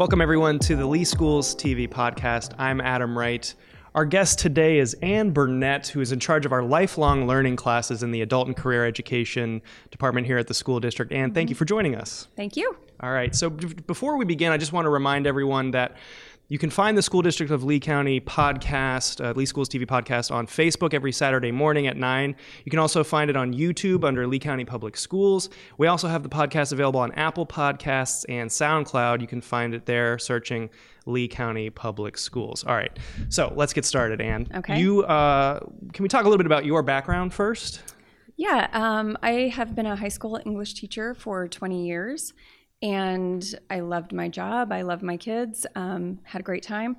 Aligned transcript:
Welcome, 0.00 0.22
everyone, 0.22 0.58
to 0.60 0.76
the 0.76 0.86
Lee 0.86 1.04
Schools 1.04 1.54
TV 1.54 1.86
podcast. 1.86 2.54
I'm 2.56 2.80
Adam 2.80 3.18
Wright. 3.18 3.54
Our 3.94 4.06
guest 4.06 4.38
today 4.38 4.78
is 4.78 4.94
Ann 5.02 5.30
Burnett, 5.30 5.88
who 5.88 6.00
is 6.00 6.10
in 6.10 6.18
charge 6.18 6.46
of 6.46 6.52
our 6.52 6.62
lifelong 6.62 7.26
learning 7.26 7.56
classes 7.56 8.02
in 8.02 8.10
the 8.10 8.22
Adult 8.22 8.46
and 8.46 8.56
Career 8.56 8.86
Education 8.86 9.60
Department 9.90 10.26
here 10.26 10.38
at 10.38 10.46
the 10.46 10.54
school 10.54 10.80
district. 10.80 11.12
Ann, 11.12 11.34
thank 11.34 11.50
you 11.50 11.54
mm-hmm. 11.54 11.58
for 11.58 11.64
joining 11.66 11.96
us. 11.96 12.28
Thank 12.34 12.56
you. 12.56 12.78
All 13.00 13.12
right, 13.12 13.34
so 13.34 13.50
before 13.50 14.16
we 14.16 14.24
begin, 14.24 14.52
I 14.52 14.56
just 14.56 14.72
want 14.72 14.86
to 14.86 14.90
remind 14.90 15.26
everyone 15.26 15.72
that 15.72 15.98
you 16.50 16.58
can 16.58 16.68
find 16.68 16.98
the 16.98 17.02
School 17.02 17.22
District 17.22 17.52
of 17.52 17.62
Lee 17.62 17.78
County 17.78 18.20
podcast, 18.20 19.24
uh, 19.24 19.32
Lee 19.34 19.46
Schools 19.46 19.68
TV 19.68 19.86
podcast, 19.86 20.32
on 20.32 20.48
Facebook 20.48 20.92
every 20.92 21.12
Saturday 21.12 21.52
morning 21.52 21.86
at 21.86 21.96
9. 21.96 22.34
You 22.64 22.70
can 22.70 22.80
also 22.80 23.04
find 23.04 23.30
it 23.30 23.36
on 23.36 23.54
YouTube 23.54 24.04
under 24.04 24.26
Lee 24.26 24.40
County 24.40 24.64
Public 24.64 24.96
Schools. 24.96 25.48
We 25.78 25.86
also 25.86 26.08
have 26.08 26.24
the 26.24 26.28
podcast 26.28 26.72
available 26.72 26.98
on 26.98 27.12
Apple 27.12 27.46
Podcasts 27.46 28.24
and 28.28 28.50
SoundCloud. 28.50 29.20
You 29.20 29.28
can 29.28 29.40
find 29.40 29.74
it 29.74 29.86
there 29.86 30.18
searching 30.18 30.70
Lee 31.06 31.28
County 31.28 31.70
Public 31.70 32.18
Schools. 32.18 32.64
All 32.64 32.74
right, 32.74 32.98
so 33.28 33.52
let's 33.54 33.72
get 33.72 33.84
started, 33.84 34.20
Ann. 34.20 34.48
Okay. 34.52 34.80
You, 34.80 35.04
uh, 35.04 35.60
can 35.92 36.02
we 36.02 36.08
talk 36.08 36.22
a 36.22 36.28
little 36.28 36.38
bit 36.38 36.46
about 36.46 36.64
your 36.64 36.82
background 36.82 37.32
first? 37.32 37.94
Yeah, 38.36 38.68
um, 38.72 39.16
I 39.22 39.52
have 39.54 39.76
been 39.76 39.86
a 39.86 39.94
high 39.94 40.08
school 40.08 40.40
English 40.44 40.74
teacher 40.74 41.14
for 41.14 41.46
20 41.46 41.86
years, 41.86 42.32
and 42.82 43.44
I 43.68 43.80
loved 43.80 44.12
my 44.12 44.28
job. 44.28 44.72
I 44.72 44.82
loved 44.82 45.02
my 45.02 45.16
kids. 45.16 45.66
Um, 45.74 46.20
had 46.24 46.40
a 46.40 46.44
great 46.44 46.62
time, 46.62 46.96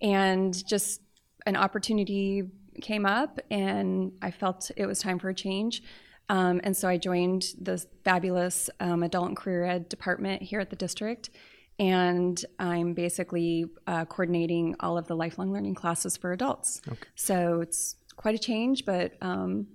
and 0.00 0.66
just 0.66 1.00
an 1.46 1.56
opportunity 1.56 2.44
came 2.80 3.06
up, 3.06 3.40
and 3.50 4.12
I 4.22 4.30
felt 4.30 4.70
it 4.76 4.86
was 4.86 4.98
time 4.98 5.18
for 5.18 5.28
a 5.28 5.34
change. 5.34 5.82
Um, 6.28 6.60
and 6.64 6.76
so 6.76 6.88
I 6.88 6.96
joined 6.96 7.46
the 7.60 7.84
fabulous 8.04 8.70
um, 8.80 9.02
adult 9.02 9.28
and 9.28 9.36
career 9.36 9.64
ed 9.64 9.88
department 9.88 10.42
here 10.42 10.60
at 10.60 10.70
the 10.70 10.76
district. 10.76 11.30
And 11.78 12.42
I'm 12.58 12.94
basically 12.94 13.66
uh, 13.86 14.04
coordinating 14.04 14.76
all 14.80 14.96
of 14.96 15.06
the 15.06 15.16
lifelong 15.16 15.52
learning 15.52 15.74
classes 15.74 16.16
for 16.16 16.32
adults. 16.32 16.80
So 17.14 17.60
it's 17.60 17.96
quite 18.16 18.34
a 18.34 18.38
change, 18.38 18.84
but 18.84 19.14
um, 19.20 19.66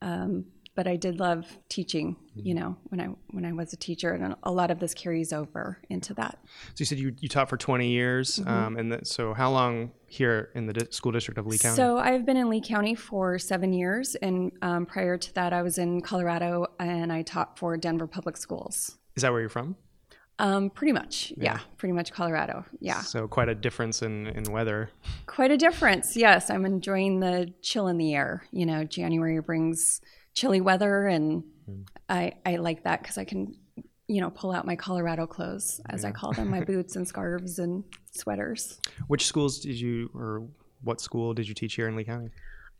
um, 0.00 0.46
but 0.74 0.86
I 0.86 0.96
did 0.96 1.20
love 1.20 1.46
teaching. 1.68 2.16
You 2.34 2.54
know, 2.54 2.76
when 2.84 3.00
I 3.00 3.08
when 3.30 3.44
I 3.44 3.52
was 3.52 3.72
a 3.72 3.76
teacher, 3.76 4.10
and 4.12 4.34
a 4.42 4.50
lot 4.52 4.70
of 4.70 4.78
this 4.78 4.94
carries 4.94 5.32
over 5.32 5.80
into 5.90 6.14
that. 6.14 6.38
So 6.68 6.72
you 6.78 6.84
said 6.86 6.98
you, 6.98 7.14
you 7.20 7.28
taught 7.28 7.48
for 7.50 7.56
20 7.58 7.88
years, 7.88 8.40
um, 8.46 8.76
and 8.76 8.90
that, 8.92 9.06
so 9.06 9.34
how 9.34 9.50
long 9.50 9.92
here 10.06 10.50
in 10.54 10.66
the 10.66 10.72
di- 10.72 10.90
school 10.90 11.12
district 11.12 11.38
of 11.38 11.46
Lee 11.46 11.58
County? 11.58 11.76
So 11.76 11.98
I've 11.98 12.24
been 12.24 12.36
in 12.38 12.48
Lee 12.48 12.62
County 12.62 12.94
for 12.94 13.38
seven 13.38 13.72
years, 13.72 14.14
and 14.16 14.50
um, 14.62 14.86
prior 14.86 15.18
to 15.18 15.34
that, 15.34 15.52
I 15.52 15.60
was 15.62 15.76
in 15.76 16.00
Colorado, 16.00 16.66
and 16.80 17.12
I 17.12 17.20
taught 17.22 17.58
for 17.58 17.76
Denver 17.76 18.06
Public 18.06 18.36
Schools. 18.38 18.96
Is 19.14 19.22
that 19.22 19.30
where 19.32 19.40
you're 19.40 19.50
from? 19.50 19.76
Um, 20.38 20.70
pretty 20.70 20.92
much, 20.92 21.32
yeah. 21.36 21.58
pretty 21.76 21.92
much 21.92 22.10
Colorado. 22.12 22.64
Yeah, 22.80 23.02
So 23.02 23.28
quite 23.28 23.48
a 23.50 23.54
difference 23.54 24.00
in, 24.02 24.26
in 24.28 24.44
weather. 24.50 24.90
quite 25.26 25.50
a 25.50 25.56
difference. 25.58 26.16
Yes, 26.16 26.48
I'm 26.50 26.64
enjoying 26.64 27.20
the 27.20 27.52
chill 27.60 27.86
in 27.86 27.98
the 27.98 28.14
air. 28.14 28.42
You 28.50 28.64
know, 28.66 28.82
January 28.84 29.38
brings 29.40 30.00
chilly 30.34 30.60
weather, 30.60 31.06
and 31.06 31.44
I 32.08 32.32
I 32.46 32.56
like 32.56 32.84
that 32.84 33.02
because 33.02 33.18
I 33.18 33.24
can, 33.24 33.54
you 34.08 34.20
know, 34.20 34.30
pull 34.30 34.52
out 34.52 34.66
my 34.66 34.76
Colorado 34.76 35.26
clothes 35.26 35.80
as 35.88 36.04
I 36.04 36.10
call 36.12 36.32
them, 36.32 36.50
my 36.50 36.60
boots 36.64 36.96
and 36.96 37.06
scarves 37.06 37.58
and 37.58 37.84
sweaters. 38.12 38.80
Which 39.08 39.26
schools 39.26 39.60
did 39.60 39.78
you, 39.80 40.10
or 40.14 40.46
what 40.82 41.00
school 41.00 41.34
did 41.34 41.48
you 41.48 41.54
teach 41.54 41.74
here 41.74 41.88
in 41.88 41.96
Lee 41.96 42.04
County? 42.04 42.30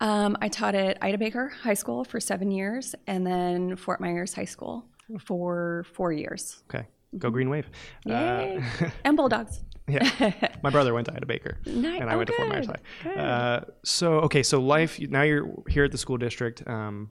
Um, 0.00 0.36
I 0.40 0.48
taught 0.48 0.74
at 0.74 0.98
Ida 1.00 1.18
Baker 1.18 1.48
High 1.62 1.74
School 1.74 2.04
for 2.04 2.18
seven 2.18 2.50
years, 2.50 2.94
and 3.06 3.24
then 3.26 3.76
Fort 3.76 4.00
Myers 4.00 4.34
High 4.34 4.46
School 4.46 4.84
for 5.20 5.84
four 5.94 6.12
years. 6.12 6.62
Okay, 6.74 6.86
go 7.18 7.30
Green 7.30 7.48
Wave. 7.50 7.70
Yay! 8.06 8.60
Uh, 8.80 8.88
and 9.04 9.16
Bulldogs. 9.16 9.60
yeah, 9.88 10.32
my 10.62 10.70
brother 10.70 10.92
went 10.94 11.06
to 11.06 11.14
Ida 11.14 11.26
Baker, 11.26 11.58
Nice. 11.66 12.00
and 12.00 12.10
I 12.10 12.14
Oh, 12.14 12.16
went 12.16 12.28
to 12.30 12.36
Fort 12.36 12.48
Myers 12.48 12.66
good. 12.66 12.80
High. 13.04 13.10
Uh, 13.20 13.60
so 13.84 14.14
okay, 14.20 14.42
so 14.42 14.60
life. 14.60 14.98
Now 15.00 15.22
you're 15.22 15.48
here 15.68 15.84
at 15.84 15.92
the 15.92 15.98
school 15.98 16.16
district. 16.16 16.66
Um, 16.66 17.10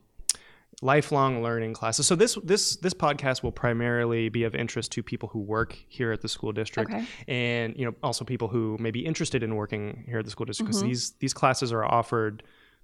lifelong 0.82 1.44
learning 1.44 1.74
classes. 1.74 2.08
So 2.08 2.16
this 2.16 2.38
this 2.44 2.76
this 2.78 2.94
podcast 2.94 3.44
will 3.44 3.52
primarily 3.52 4.30
be 4.30 4.44
of 4.44 4.56
interest 4.56 4.92
to 4.94 5.04
people 5.04 5.30
who 5.30 5.40
work 5.40 5.78
here 5.88 6.12
at 6.12 6.22
the 6.22 6.28
school 6.28 6.52
district, 6.52 6.92
Okay. 6.92 7.06
and 7.28 7.76
you 7.78 7.86
know 7.86 7.94
also 8.04 8.26
people 8.26 8.48
who 8.48 8.78
may 8.80 8.92
be 8.92 9.06
interested 9.06 9.44
in 9.44 9.56
working 9.56 10.04
here 10.08 10.20
at 10.20 10.26
the 10.26 10.32
school 10.32 10.46
district 10.46 10.68
because 10.70 10.82
Mm-hmm. 10.82 10.90
these 10.90 11.12
these 11.20 11.34
classes 11.34 11.72
are 11.72 11.86
offered 11.86 12.44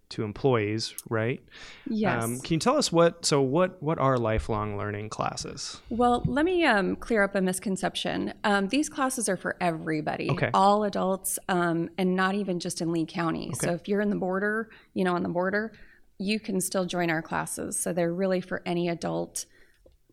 to 0.09 0.23
employees, 0.23 0.95
right? 1.09 1.43
Yes. 1.85 2.23
Um, 2.23 2.39
can 2.39 2.53
you 2.53 2.59
tell 2.59 2.77
us 2.77 2.93
what? 2.93 3.25
So 3.25 3.41
what? 3.41 3.83
What 3.83 3.97
are 3.99 4.17
lifelong 4.17 4.77
learning 4.77 5.09
classes? 5.09 5.81
Well, 5.89 6.23
let 6.25 6.45
me 6.45 6.63
um, 6.63 6.95
clear 6.95 7.23
up 7.23 7.35
a 7.35 7.41
misconception. 7.41 8.33
Um, 8.45 8.69
these 8.69 8.87
classes 8.87 9.27
are 9.27 9.35
for 9.35 9.57
everybody, 9.59 10.29
Okay. 10.31 10.49
all 10.53 10.85
adults, 10.85 11.39
um, 11.49 11.89
and 11.97 12.15
not 12.15 12.35
even 12.35 12.59
just 12.61 12.79
in 12.79 12.93
Lee 12.93 13.05
County. 13.05 13.51
So 13.59 13.71
if 13.71 13.89
you're 13.89 13.99
in 13.99 14.09
the 14.09 14.15
border, 14.15 14.69
you 14.93 15.03
know, 15.03 15.13
on 15.15 15.23
the 15.23 15.29
border, 15.29 15.73
you 16.19 16.39
can 16.39 16.59
still 16.61 16.85
join 16.85 17.09
our 17.09 17.21
classes. 17.21 17.79
So 17.79 17.93
they're 17.93 18.13
really 18.13 18.41
for 18.41 18.61
any 18.65 18.89
adult 18.89 19.45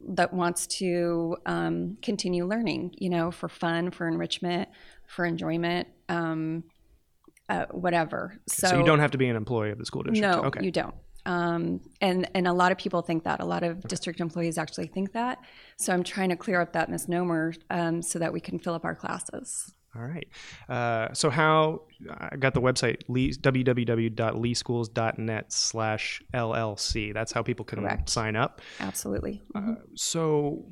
that 0.06 0.32
wants 0.34 0.66
to 0.66 1.36
um, 1.46 1.96
continue 2.02 2.46
learning, 2.46 2.94
you 2.98 3.08
know, 3.08 3.30
for 3.30 3.48
fun, 3.48 3.90
for 3.90 4.06
enrichment, 4.06 4.68
for 5.06 5.24
enjoyment, 5.24 5.88
um, 6.08 6.64
uh, 7.48 7.66
whatever. 7.70 8.38
So, 8.46 8.68
So, 8.68 8.78
you 8.78 8.84
don't 8.84 8.98
have 8.98 9.12
to 9.12 9.18
be 9.18 9.28
an 9.28 9.36
employee 9.36 9.70
of 9.70 9.78
the 9.78 9.86
school 9.86 10.02
district. 10.02 10.20
no, 10.20 10.44
Okay. 10.44 10.64
you 10.64 10.70
don't. 10.70 10.94
Um, 11.26 11.80
and 12.02 12.28
and 12.34 12.46
a 12.46 12.52
lot 12.52 12.70
of 12.70 12.76
people 12.76 13.00
think 13.00 13.24
that. 13.24 13.40
A 13.40 13.46
lot 13.46 13.62
of 13.62 13.80
district 13.88 14.20
employees 14.20 14.58
actually 14.58 14.88
think 14.88 15.12
that. 15.12 15.38
So 15.78 15.94
I'm 15.94 16.02
trying 16.02 16.28
to 16.28 16.36
clear 16.36 16.60
up 16.60 16.74
that 16.74 16.90
misnomer 16.90 17.54
um, 17.70 18.02
so 18.02 18.18
that 18.18 18.30
we 18.30 18.40
can 18.40 18.58
fill 18.58 18.74
up 18.74 18.84
our 18.84 18.94
classes. 18.94 19.72
All 19.96 20.02
right. 20.02 20.26
Uh, 20.68 21.12
so 21.12 21.30
how 21.30 21.82
I 22.10 22.36
got 22.36 22.54
the 22.54 22.60
website 22.60 23.02
lee, 23.08 23.30
www.leeschools.net 23.32 25.52
slash 25.52 26.22
LLC. 26.32 27.12
That's 27.14 27.32
how 27.32 27.42
people 27.42 27.64
can 27.64 27.80
Correct. 27.80 28.08
sign 28.08 28.36
up. 28.36 28.60
Absolutely. 28.80 29.42
Mhm. 29.54 29.76
So 29.94 30.64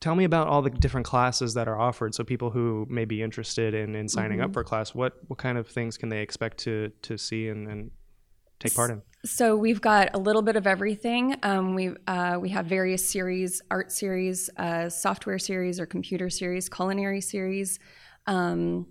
tell 0.00 0.14
me 0.16 0.24
about 0.24 0.48
all 0.48 0.62
the 0.62 0.70
different 0.70 1.06
classes 1.06 1.54
that 1.54 1.68
are 1.68 1.78
offered. 1.78 2.14
So 2.14 2.24
people 2.24 2.50
who 2.50 2.86
may 2.90 3.04
be 3.04 3.22
interested 3.22 3.74
in, 3.74 3.94
in 3.94 4.08
signing 4.08 4.38
Mm-hmm. 4.38 4.46
up 4.46 4.52
for 4.54 4.60
a 4.60 4.64
class, 4.64 4.94
what, 4.94 5.14
what 5.28 5.38
kind 5.38 5.56
of 5.58 5.68
things 5.68 5.96
can 5.96 6.08
they 6.08 6.22
expect 6.22 6.58
to, 6.58 6.90
to 7.02 7.16
see 7.16 7.48
and, 7.48 7.68
and 7.68 7.90
take 8.58 8.74
part 8.74 8.90
in? 8.90 9.02
So 9.24 9.56
we've 9.56 9.80
got 9.80 10.08
a 10.14 10.18
little 10.18 10.42
bit 10.42 10.56
of 10.56 10.66
everything. 10.66 11.36
Um, 11.44 11.76
we 11.76 11.94
uh, 12.08 12.38
we 12.40 12.48
have 12.48 12.66
various 12.66 13.08
series, 13.08 13.62
art 13.70 13.92
series, 13.92 14.50
uh, 14.56 14.88
software 14.88 15.38
series, 15.38 15.78
or 15.78 15.86
computer 15.86 16.28
series, 16.28 16.68
culinary 16.68 17.20
series, 17.20 17.78
um, 18.26 18.86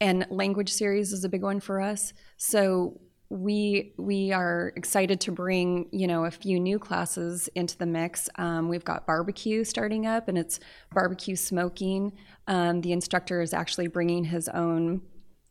and 0.00 0.26
language 0.30 0.72
series 0.72 1.12
is 1.12 1.24
a 1.24 1.28
big 1.28 1.42
one 1.42 1.60
for 1.60 1.80
us. 1.80 2.12
So 2.36 3.00
we 3.30 3.92
we 3.98 4.32
are 4.32 4.72
excited 4.74 5.20
to 5.20 5.32
bring 5.32 5.88
you 5.92 6.06
know 6.06 6.24
a 6.24 6.30
few 6.30 6.58
new 6.58 6.78
classes 6.78 7.48
into 7.54 7.76
the 7.76 7.86
mix. 7.86 8.28
Um, 8.36 8.68
we've 8.68 8.84
got 8.84 9.06
barbecue 9.06 9.64
starting 9.64 10.06
up, 10.06 10.28
and 10.28 10.38
it's 10.38 10.60
barbecue 10.92 11.36
smoking. 11.36 12.12
Um, 12.46 12.80
the 12.80 12.92
instructor 12.92 13.42
is 13.42 13.52
actually 13.52 13.88
bringing 13.88 14.24
his 14.24 14.48
own 14.48 15.02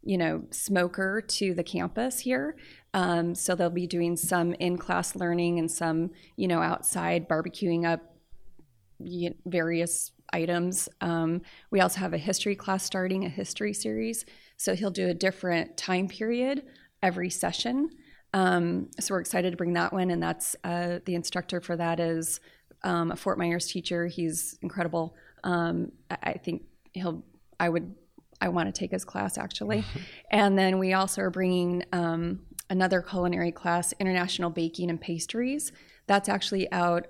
you 0.07 0.17
know, 0.17 0.41
smoker 0.51 1.21
to 1.21 1.53
the 1.53 1.63
campus 1.63 2.19
here. 2.19 2.55
Um, 2.93 3.35
so 3.35 3.55
they'll 3.55 3.69
be 3.69 3.87
doing 3.87 4.15
some 4.15 4.53
in-class 4.53 5.17
learning 5.17 5.59
and 5.59 5.69
some, 5.69 6.11
you 6.37 6.47
know, 6.47 6.61
outside 6.61 7.27
barbecuing 7.27 7.85
up 7.85 8.15
various 9.45 10.11
items. 10.33 10.89
Um, 11.01 11.41
we 11.71 11.81
also 11.81 11.99
have 11.99 12.13
a 12.13 12.17
history 12.17 12.55
class 12.55 12.83
starting, 12.83 13.25
a 13.25 13.29
history 13.29 13.73
series. 13.73 14.25
So 14.57 14.75
he'll 14.75 14.91
do 14.91 15.07
a 15.07 15.13
different 15.13 15.77
time 15.77 16.07
period 16.07 16.63
every 17.01 17.29
session. 17.29 17.89
Um, 18.33 18.89
so 18.99 19.13
we're 19.13 19.21
excited 19.21 19.51
to 19.51 19.57
bring 19.57 19.73
that 19.73 19.93
one, 19.93 20.09
and 20.09 20.21
that's 20.21 20.55
uh, 20.63 20.99
the 21.05 21.15
instructor 21.15 21.61
for 21.61 21.75
that 21.77 21.99
is 21.99 22.39
um, 22.83 23.11
a 23.11 23.15
Fort 23.15 23.37
Myers 23.37 23.67
teacher. 23.67 24.07
He's 24.07 24.57
incredible. 24.61 25.15
Um, 25.43 25.91
I, 26.09 26.17
I 26.23 26.33
think 26.33 26.63
he'll. 26.93 27.23
I 27.59 27.69
would. 27.69 27.95
I 28.39 28.49
want 28.49 28.73
to 28.73 28.77
take 28.77 28.91
his 28.91 29.03
class 29.03 29.37
actually, 29.37 29.83
and 30.31 30.57
then 30.57 30.77
we 30.77 30.93
also 30.93 31.21
are 31.21 31.29
bringing 31.31 31.83
um, 31.93 32.41
another 32.69 33.01
culinary 33.01 33.51
class, 33.51 33.93
international 33.99 34.49
baking 34.49 34.89
and 34.89 34.99
pastries. 34.99 35.71
That's 36.05 36.29
actually 36.29 36.71
out. 36.71 37.07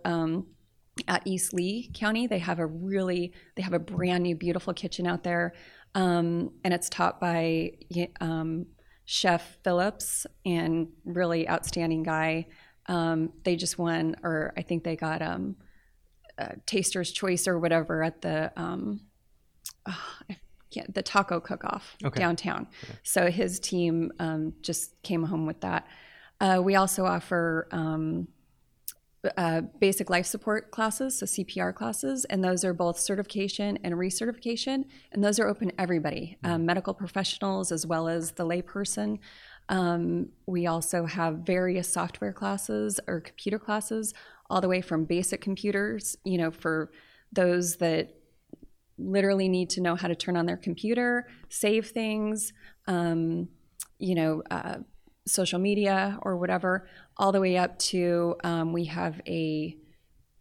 At 1.08 1.22
East 1.26 1.54
Lee 1.54 1.90
County. 1.94 2.28
They 2.28 2.40
have 2.40 2.60
a 2.60 2.66
really, 2.66 3.34
they 3.56 3.62
have 3.64 3.74
a 3.74 3.80
brand 3.80 4.24
new, 4.24 4.36
beautiful 4.36 4.74
kitchen 4.74 5.08
out 5.08 5.24
there, 5.24 5.54
um, 5.96 6.52
and 6.64 6.74
it's 6.74 6.90
taught 6.90 7.20
by 7.20 7.72
um, 8.20 8.66
Chef 9.06 9.58
Phillips 9.64 10.26
and 10.46 10.90
really 11.06 11.48
outstanding 11.48 12.04
guy. 12.04 12.48
Um, 12.88 13.34
they 13.44 13.56
just 13.56 13.78
won, 13.78 14.16
or 14.24 14.54
I 14.58 14.62
think 14.62 14.84
they 14.84 14.96
got 14.96 15.22
um, 15.22 15.56
Taster's 16.66 17.12
Choice 17.12 17.48
or 17.48 17.60
whatever 17.60 18.04
at 18.04 18.22
the 18.22 18.52
um, 18.56 19.02
oh, 19.88 20.14
the 20.90 21.02
taco 21.02 21.40
cook-off 21.40 21.96
Okay. 22.04 22.20
downtown. 22.20 22.68
So 23.04 23.32
his 23.32 23.60
team 23.60 24.12
um, 24.20 24.54
just 24.62 25.02
came 25.02 25.24
home 25.24 25.46
with 25.46 25.62
that. 25.62 25.88
Uh, 26.40 26.62
we 26.64 26.76
also 26.76 27.06
offer 27.06 27.68
um, 27.72 28.28
uh, 29.38 29.62
basic 29.80 30.10
life 30.10 30.26
support 30.26 30.72
classes, 30.72 31.20
so 31.20 31.26
CPR 31.26 31.74
classes, 31.74 32.26
and 32.26 32.44
those 32.44 32.64
are 32.64 32.74
both 32.74 33.00
certification 33.00 33.78
and 33.84 33.96
recertification, 33.96 34.86
and 35.12 35.24
those 35.24 35.40
are 35.40 35.48
open 35.48 35.70
to 35.70 35.82
everybody, 35.82 36.38
um, 36.44 36.66
medical 36.66 36.94
professionals 36.94 37.72
as 37.72 37.86
well 37.86 38.08
as 38.08 38.32
the 38.32 38.46
layperson. 38.46 39.20
Um, 39.70 40.30
we 40.46 40.68
also 40.68 41.06
have 41.06 41.40
various 41.40 41.88
software 41.92 42.34
classes 42.34 43.00
or 43.08 43.22
computer 43.22 43.60
classes, 43.60 44.14
all 44.50 44.62
the 44.62 44.70
way 44.70 44.82
from 44.82 45.06
basic 45.06 45.42
computers, 45.42 46.16
you 46.24 46.38
know, 46.38 46.52
for 46.52 46.92
those 47.32 47.78
that 47.78 48.16
literally 48.98 49.48
need 49.50 49.70
to 49.72 49.82
know 49.82 49.96
how 49.96 50.08
to 50.08 50.16
turn 50.16 50.38
on 50.38 50.46
their 50.46 50.58
computer, 50.58 51.28
save 51.50 51.90
things, 51.90 52.54
um, 52.88 53.48
you 54.00 54.16
know, 54.16 54.42
uh, 54.50 54.78
social 55.28 55.60
media 55.60 56.18
or 56.22 56.38
whatever, 56.38 56.88
all 57.18 57.32
the 57.32 57.42
way 57.42 57.58
up 57.58 57.78
to 57.80 58.36
um, 58.44 58.74
we 58.74 58.86
have 58.86 59.22
a, 59.28 59.76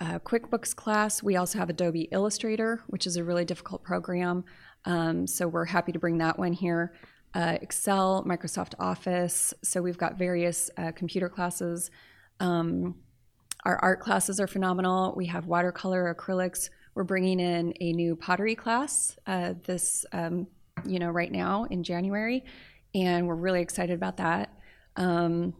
a, 0.00 0.20
QuickBooks 0.20 0.76
class. 0.76 1.22
We 1.22 1.36
also 1.36 1.58
have 1.58 1.70
Adobe 1.70 2.08
Illustrator, 2.12 2.82
which 2.88 3.06
is 3.06 3.16
a 3.16 3.24
really 3.24 3.44
difficult 3.44 3.82
program. 3.82 4.44
Um, 4.84 5.26
so 5.26 5.48
we're 5.48 5.64
happy 5.64 5.92
to 5.92 5.98
bring 5.98 6.18
that 6.18 6.38
one 6.38 6.52
here. 6.52 6.94
Uh, 7.34 7.58
Excel, 7.60 8.24
Microsoft 8.24 8.74
Office. 8.78 9.52
So 9.62 9.82
we've 9.82 9.98
got 9.98 10.18
various 10.18 10.70
uh, 10.76 10.92
computer 10.92 11.28
classes. 11.28 11.90
Um, 12.40 12.96
our 13.64 13.78
art 13.78 14.00
classes 14.00 14.38
are 14.38 14.46
phenomenal. 14.46 15.12
We 15.16 15.26
have 15.26 15.46
watercolor, 15.46 16.14
acrylics. 16.14 16.70
We're 16.94 17.04
bringing 17.04 17.40
in 17.40 17.74
a 17.80 17.92
new 17.92 18.16
pottery 18.16 18.54
class 18.54 19.18
uh, 19.26 19.54
this, 19.64 20.06
um, 20.12 20.46
you 20.86 20.98
know, 20.98 21.10
right 21.10 21.32
now 21.32 21.64
in 21.64 21.82
January, 21.82 22.44
and 22.94 23.26
we're 23.26 23.34
really 23.34 23.60
excited 23.60 23.94
about 23.94 24.18
that. 24.18 24.50
Um, 24.96 25.52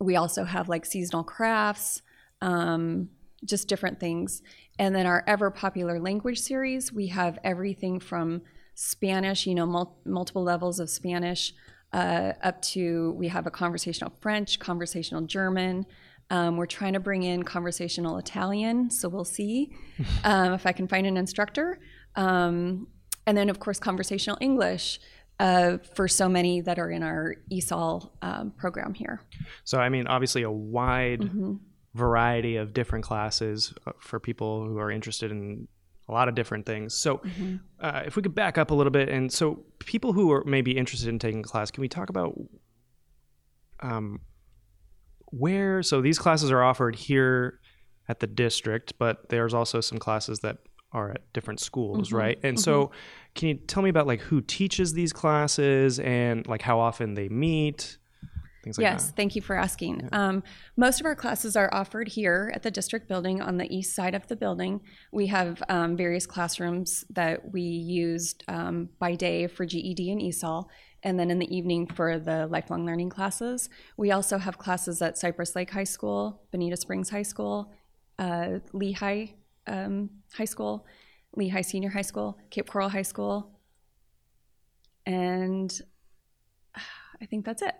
we 0.00 0.16
also 0.16 0.44
have 0.44 0.68
like 0.68 0.84
seasonal 0.86 1.24
crafts, 1.24 2.02
um, 2.40 3.08
just 3.44 3.68
different 3.68 4.00
things. 4.00 4.42
And 4.78 4.94
then 4.94 5.06
our 5.06 5.24
ever 5.26 5.50
popular 5.50 6.00
language 6.00 6.40
series, 6.40 6.92
we 6.92 7.08
have 7.08 7.38
everything 7.44 8.00
from 8.00 8.42
Spanish, 8.74 9.46
you 9.46 9.54
know, 9.54 9.66
mul- 9.66 9.98
multiple 10.04 10.42
levels 10.42 10.80
of 10.80 10.88
Spanish, 10.88 11.54
uh, 11.92 12.32
up 12.42 12.62
to 12.62 13.12
we 13.12 13.28
have 13.28 13.46
a 13.46 13.50
conversational 13.50 14.12
French, 14.20 14.58
conversational 14.58 15.22
German. 15.22 15.84
Um, 16.30 16.56
we're 16.56 16.66
trying 16.66 16.94
to 16.94 17.00
bring 17.00 17.24
in 17.24 17.42
conversational 17.42 18.16
Italian, 18.16 18.90
so 18.90 19.08
we'll 19.08 19.24
see 19.24 19.76
um, 20.24 20.54
if 20.54 20.66
I 20.66 20.72
can 20.72 20.88
find 20.88 21.06
an 21.06 21.16
instructor. 21.16 21.78
Um, 22.16 22.86
and 23.26 23.36
then, 23.36 23.50
of 23.50 23.60
course, 23.60 23.78
conversational 23.78 24.38
English 24.40 25.00
for 25.94 26.06
so 26.06 26.28
many 26.28 26.60
that 26.60 26.78
are 26.78 26.90
in 26.90 27.02
our 27.02 27.34
ESOL 27.50 28.10
um, 28.22 28.52
program 28.52 28.94
here. 28.94 29.20
So, 29.64 29.78
I 29.78 29.88
mean, 29.88 30.06
obviously, 30.06 30.42
a 30.42 30.50
wide 30.50 31.20
mm-hmm. 31.20 31.54
variety 31.94 32.56
of 32.56 32.72
different 32.72 33.04
classes 33.04 33.74
uh, 33.86 33.92
for 33.98 34.20
people 34.20 34.64
who 34.66 34.78
are 34.78 34.90
interested 34.90 35.30
in 35.32 35.66
a 36.08 36.12
lot 36.12 36.28
of 36.28 36.34
different 36.34 36.64
things. 36.64 36.94
So, 36.94 37.18
mm-hmm. 37.18 37.56
uh, 37.80 38.02
if 38.06 38.14
we 38.14 38.22
could 38.22 38.34
back 38.34 38.56
up 38.56 38.70
a 38.70 38.74
little 38.74 38.92
bit, 38.92 39.08
and 39.08 39.32
so 39.32 39.64
people 39.80 40.12
who 40.12 40.30
are 40.30 40.44
maybe 40.44 40.76
interested 40.76 41.08
in 41.08 41.18
taking 41.18 41.40
a 41.40 41.44
class, 41.44 41.70
can 41.70 41.80
we 41.80 41.88
talk 41.88 42.08
about 42.08 42.38
um, 43.80 44.20
where? 45.26 45.82
So, 45.82 46.00
these 46.00 46.18
classes 46.18 46.52
are 46.52 46.62
offered 46.62 46.94
here 46.94 47.58
at 48.08 48.20
the 48.20 48.28
district, 48.28 48.94
but 48.98 49.28
there's 49.28 49.54
also 49.54 49.80
some 49.80 49.98
classes 49.98 50.38
that 50.40 50.58
are 50.92 51.12
at 51.12 51.32
different 51.32 51.60
schools, 51.60 52.08
mm-hmm. 52.08 52.16
right? 52.16 52.38
And 52.42 52.56
mm-hmm. 52.56 52.62
so, 52.62 52.90
can 53.34 53.48
you 53.48 53.54
tell 53.54 53.82
me 53.82 53.90
about 53.90 54.06
like 54.06 54.20
who 54.20 54.40
teaches 54.40 54.92
these 54.92 55.12
classes 55.12 55.98
and 55.98 56.46
like 56.46 56.62
how 56.62 56.78
often 56.78 57.14
they 57.14 57.28
meet? 57.28 57.98
Things 58.62 58.78
like 58.78 58.84
that. 58.84 58.92
yes, 58.92 59.06
that. 59.06 59.16
thank 59.16 59.34
you 59.34 59.42
for 59.42 59.56
asking. 59.56 60.08
Yeah. 60.12 60.28
Um, 60.28 60.42
most 60.76 61.00
of 61.00 61.06
our 61.06 61.16
classes 61.16 61.56
are 61.56 61.72
offered 61.74 62.08
here 62.08 62.52
at 62.54 62.62
the 62.62 62.70
district 62.70 63.08
building 63.08 63.42
on 63.42 63.56
the 63.56 63.74
east 63.74 63.94
side 63.94 64.14
of 64.14 64.26
the 64.28 64.36
building. 64.36 64.80
We 65.10 65.26
have 65.28 65.62
um, 65.68 65.96
various 65.96 66.26
classrooms 66.26 67.04
that 67.10 67.52
we 67.52 67.62
used 67.62 68.44
um, 68.46 68.90
by 69.00 69.16
day 69.16 69.48
for 69.48 69.66
GED 69.66 70.12
and 70.12 70.20
ESOL, 70.20 70.66
and 71.02 71.18
then 71.18 71.30
in 71.30 71.40
the 71.40 71.54
evening 71.54 71.88
for 71.88 72.20
the 72.20 72.46
lifelong 72.46 72.86
learning 72.86 73.10
classes. 73.10 73.68
We 73.96 74.12
also 74.12 74.38
have 74.38 74.58
classes 74.58 75.02
at 75.02 75.18
Cypress 75.18 75.56
Lake 75.56 75.70
High 75.70 75.82
School, 75.82 76.42
Bonita 76.52 76.76
Springs 76.76 77.10
High 77.10 77.22
School, 77.22 77.72
uh, 78.20 78.60
Lehigh 78.72 79.26
um, 79.66 80.10
High 80.34 80.44
School, 80.44 80.86
Lehigh 81.36 81.62
Senior 81.62 81.90
High 81.90 82.02
School, 82.02 82.38
Cape 82.50 82.68
Coral 82.68 82.88
High 82.88 83.02
School, 83.02 83.58
and 85.06 85.80
I 86.74 87.26
think 87.26 87.44
that's 87.44 87.62
it. 87.62 87.74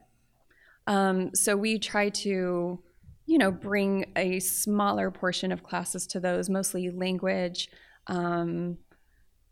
Um, 0.87 1.35
so 1.35 1.57
we 1.57 1.79
try 1.79 2.09
to, 2.09 2.83
you 3.27 3.39
know, 3.39 3.51
bring 3.51 4.07
a 4.17 4.41
smaller 4.41 5.11
portion 5.11 5.53
of 5.53 5.63
classes 5.63 6.07
to 6.09 6.21
those, 6.21 6.49
mostly 6.49 6.91
language. 6.91 7.69
Um, 8.07 8.79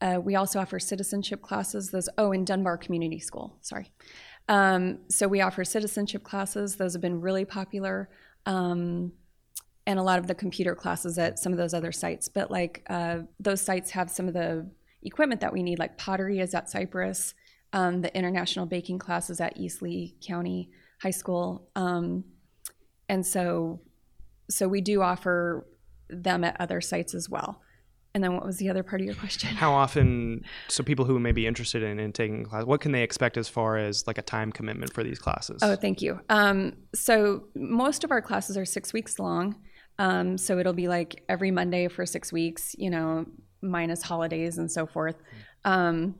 uh, 0.00 0.18
we 0.22 0.34
also 0.34 0.58
offer 0.58 0.78
citizenship 0.78 1.42
classes. 1.42 1.90
Those 1.90 2.08
oh, 2.18 2.32
in 2.32 2.44
Dunbar 2.44 2.78
Community 2.78 3.18
School. 3.18 3.58
Sorry. 3.60 3.90
Um, 4.48 5.00
so 5.08 5.28
we 5.28 5.40
offer 5.40 5.64
citizenship 5.64 6.24
classes. 6.24 6.76
Those 6.76 6.94
have 6.94 7.02
been 7.02 7.20
really 7.20 7.44
popular. 7.44 8.08
Um, 8.46 9.12
and 9.90 9.98
a 9.98 10.02
lot 10.04 10.20
of 10.20 10.28
the 10.28 10.36
computer 10.36 10.76
classes 10.76 11.18
at 11.18 11.36
some 11.36 11.50
of 11.50 11.58
those 11.58 11.74
other 11.74 11.90
sites. 11.90 12.28
But 12.28 12.48
like 12.48 12.86
uh, 12.88 13.18
those 13.40 13.60
sites 13.60 13.90
have 13.90 14.08
some 14.08 14.28
of 14.28 14.34
the 14.34 14.70
equipment 15.02 15.40
that 15.40 15.52
we 15.52 15.64
need, 15.64 15.80
like 15.80 15.98
pottery 15.98 16.38
is 16.38 16.54
at 16.54 16.70
Cypress, 16.70 17.34
um, 17.72 18.00
the 18.00 18.16
international 18.16 18.66
baking 18.66 19.00
classes 19.00 19.40
at 19.40 19.56
East 19.56 19.82
Lee 19.82 20.14
County 20.24 20.70
High 21.02 21.10
School, 21.10 21.68
um, 21.74 22.24
and 23.08 23.26
so 23.26 23.80
so 24.48 24.68
we 24.68 24.80
do 24.80 25.02
offer 25.02 25.66
them 26.08 26.44
at 26.44 26.60
other 26.60 26.80
sites 26.80 27.12
as 27.14 27.28
well. 27.28 27.60
And 28.12 28.24
then 28.24 28.34
what 28.34 28.44
was 28.44 28.56
the 28.56 28.68
other 28.68 28.82
part 28.82 29.00
of 29.00 29.06
your 29.06 29.14
question? 29.14 29.50
How 29.50 29.72
often, 29.72 30.44
so 30.66 30.82
people 30.82 31.04
who 31.04 31.20
may 31.20 31.30
be 31.30 31.46
interested 31.46 31.84
in, 31.84 32.00
in 32.00 32.12
taking 32.12 32.44
class, 32.44 32.64
what 32.64 32.80
can 32.80 32.90
they 32.90 33.04
expect 33.04 33.36
as 33.36 33.48
far 33.48 33.76
as 33.76 34.04
like 34.08 34.18
a 34.18 34.22
time 34.22 34.50
commitment 34.50 34.92
for 34.92 35.04
these 35.04 35.20
classes? 35.20 35.60
Oh, 35.62 35.76
thank 35.76 36.02
you. 36.02 36.18
Um, 36.28 36.72
so 36.92 37.44
most 37.54 38.02
of 38.02 38.10
our 38.10 38.20
classes 38.20 38.56
are 38.56 38.64
six 38.64 38.92
weeks 38.92 39.20
long. 39.20 39.54
Um, 40.00 40.38
so 40.38 40.58
it'll 40.58 40.72
be 40.72 40.88
like 40.88 41.22
every 41.28 41.50
Monday 41.50 41.86
for 41.86 42.06
six 42.06 42.32
weeks, 42.32 42.74
you 42.78 42.88
know, 42.88 43.26
minus 43.60 44.00
holidays 44.00 44.56
and 44.56 44.72
so 44.72 44.86
forth. 44.86 45.16
Um, 45.66 46.14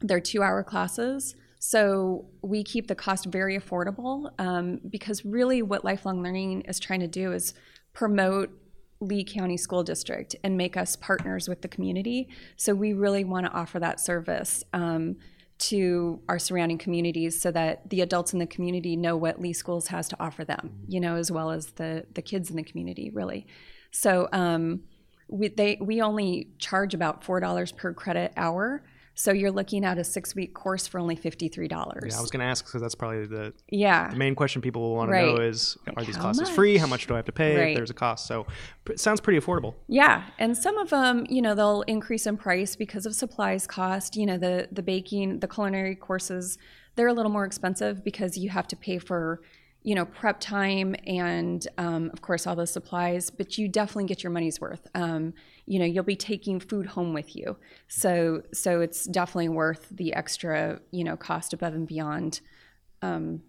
they're 0.00 0.20
two 0.20 0.42
hour 0.42 0.64
classes. 0.64 1.36
So 1.60 2.26
we 2.42 2.64
keep 2.64 2.88
the 2.88 2.96
cost 2.96 3.26
very 3.26 3.56
affordable 3.56 4.32
um, 4.40 4.80
because 4.90 5.24
really 5.24 5.62
what 5.62 5.84
lifelong 5.84 6.24
learning 6.24 6.62
is 6.62 6.80
trying 6.80 7.00
to 7.00 7.06
do 7.06 7.30
is 7.32 7.54
promote 7.92 8.50
Lee 9.00 9.22
County 9.22 9.56
School 9.56 9.84
District 9.84 10.34
and 10.42 10.56
make 10.56 10.76
us 10.76 10.96
partners 10.96 11.48
with 11.48 11.62
the 11.62 11.68
community. 11.68 12.28
So 12.56 12.74
we 12.74 12.94
really 12.94 13.22
want 13.22 13.46
to 13.46 13.52
offer 13.52 13.78
that 13.78 14.00
service. 14.00 14.64
Um, 14.72 15.18
to 15.60 16.20
our 16.28 16.38
surrounding 16.38 16.78
communities 16.78 17.40
so 17.40 17.50
that 17.50 17.88
the 17.90 18.00
adults 18.00 18.32
in 18.32 18.38
the 18.38 18.46
community 18.46 18.96
know 18.96 19.16
what 19.16 19.40
Lee 19.40 19.52
Schools 19.52 19.88
has 19.88 20.08
to 20.08 20.16
offer 20.18 20.44
them, 20.44 20.80
you 20.88 21.00
know, 21.00 21.16
as 21.16 21.30
well 21.30 21.50
as 21.50 21.66
the 21.72 22.06
the 22.14 22.22
kids 22.22 22.50
in 22.50 22.56
the 22.56 22.62
community, 22.62 23.10
really. 23.10 23.46
So 23.90 24.28
um, 24.32 24.82
we 25.28 25.48
they 25.48 25.78
we 25.80 26.00
only 26.00 26.48
charge 26.58 26.94
about 26.94 27.24
four 27.24 27.40
dollars 27.40 27.72
per 27.72 27.92
credit 27.92 28.32
hour 28.36 28.82
so 29.14 29.32
you're 29.32 29.50
looking 29.50 29.84
at 29.84 29.98
a 29.98 30.04
six 30.04 30.34
week 30.34 30.54
course 30.54 30.86
for 30.86 30.98
only 30.98 31.16
$53. 31.16 31.68
Yeah, 31.70 32.16
I 32.16 32.20
was 32.20 32.30
going 32.30 32.40
to 32.40 32.46
ask 32.46 32.64
because 32.64 32.80
that's 32.80 32.94
probably 32.94 33.26
the, 33.26 33.52
yeah. 33.68 34.08
the 34.08 34.16
main 34.16 34.34
question 34.34 34.62
people 34.62 34.82
will 34.82 34.96
want 34.96 35.10
right. 35.10 35.26
to 35.26 35.34
know 35.34 35.40
is 35.42 35.76
are 35.86 35.92
like 35.96 36.06
these 36.06 36.16
classes 36.16 36.42
much? 36.42 36.52
free? 36.52 36.76
How 36.78 36.86
much 36.86 37.06
do 37.06 37.14
I 37.14 37.16
have 37.16 37.26
to 37.26 37.32
pay 37.32 37.56
right. 37.56 37.68
if 37.70 37.76
there's 37.76 37.90
a 37.90 37.94
cost? 37.94 38.26
So 38.26 38.46
it 38.88 39.00
sounds 39.00 39.20
pretty 39.20 39.38
affordable. 39.38 39.74
Yeah. 39.88 40.24
And 40.38 40.56
some 40.56 40.78
of 40.78 40.90
them, 40.90 41.26
you 41.28 41.42
know, 41.42 41.54
they'll 41.54 41.82
increase 41.82 42.26
in 42.26 42.36
price 42.36 42.76
because 42.76 43.06
of 43.06 43.14
supplies 43.14 43.66
cost. 43.66 44.16
You 44.16 44.26
know, 44.26 44.38
the, 44.38 44.68
the 44.72 44.82
baking, 44.82 45.40
the 45.40 45.48
culinary 45.48 45.96
courses, 45.96 46.56
they're 46.96 47.08
a 47.08 47.14
little 47.14 47.32
more 47.32 47.44
expensive 47.44 48.02
because 48.04 48.38
you 48.38 48.48
have 48.50 48.68
to 48.68 48.76
pay 48.76 48.98
for 48.98 49.42
you 49.82 49.94
know 49.94 50.04
prep 50.04 50.40
time 50.40 50.94
and 51.06 51.66
um, 51.78 52.10
of 52.12 52.20
course 52.20 52.46
all 52.46 52.54
the 52.54 52.66
supplies 52.66 53.30
but 53.30 53.56
you 53.56 53.66
definitely 53.66 54.04
get 54.04 54.22
your 54.22 54.32
money's 54.32 54.60
worth. 54.60 54.86
Um, 54.94 55.34
you 55.66 55.78
know 55.78 55.84
you'll 55.84 56.04
be 56.04 56.16
taking 56.16 56.60
food 56.60 56.86
home 56.86 57.12
with 57.12 57.34
you. 57.36 57.56
So 57.88 58.42
so 58.52 58.80
it's 58.80 59.04
definitely 59.04 59.48
worth 59.50 59.88
the 59.90 60.12
extra 60.14 60.80
you 60.90 61.04
know 61.04 61.16
cost 61.16 61.52
above 61.52 61.74
and 61.74 61.86
beyond 61.86 62.40
um, 63.02 63.42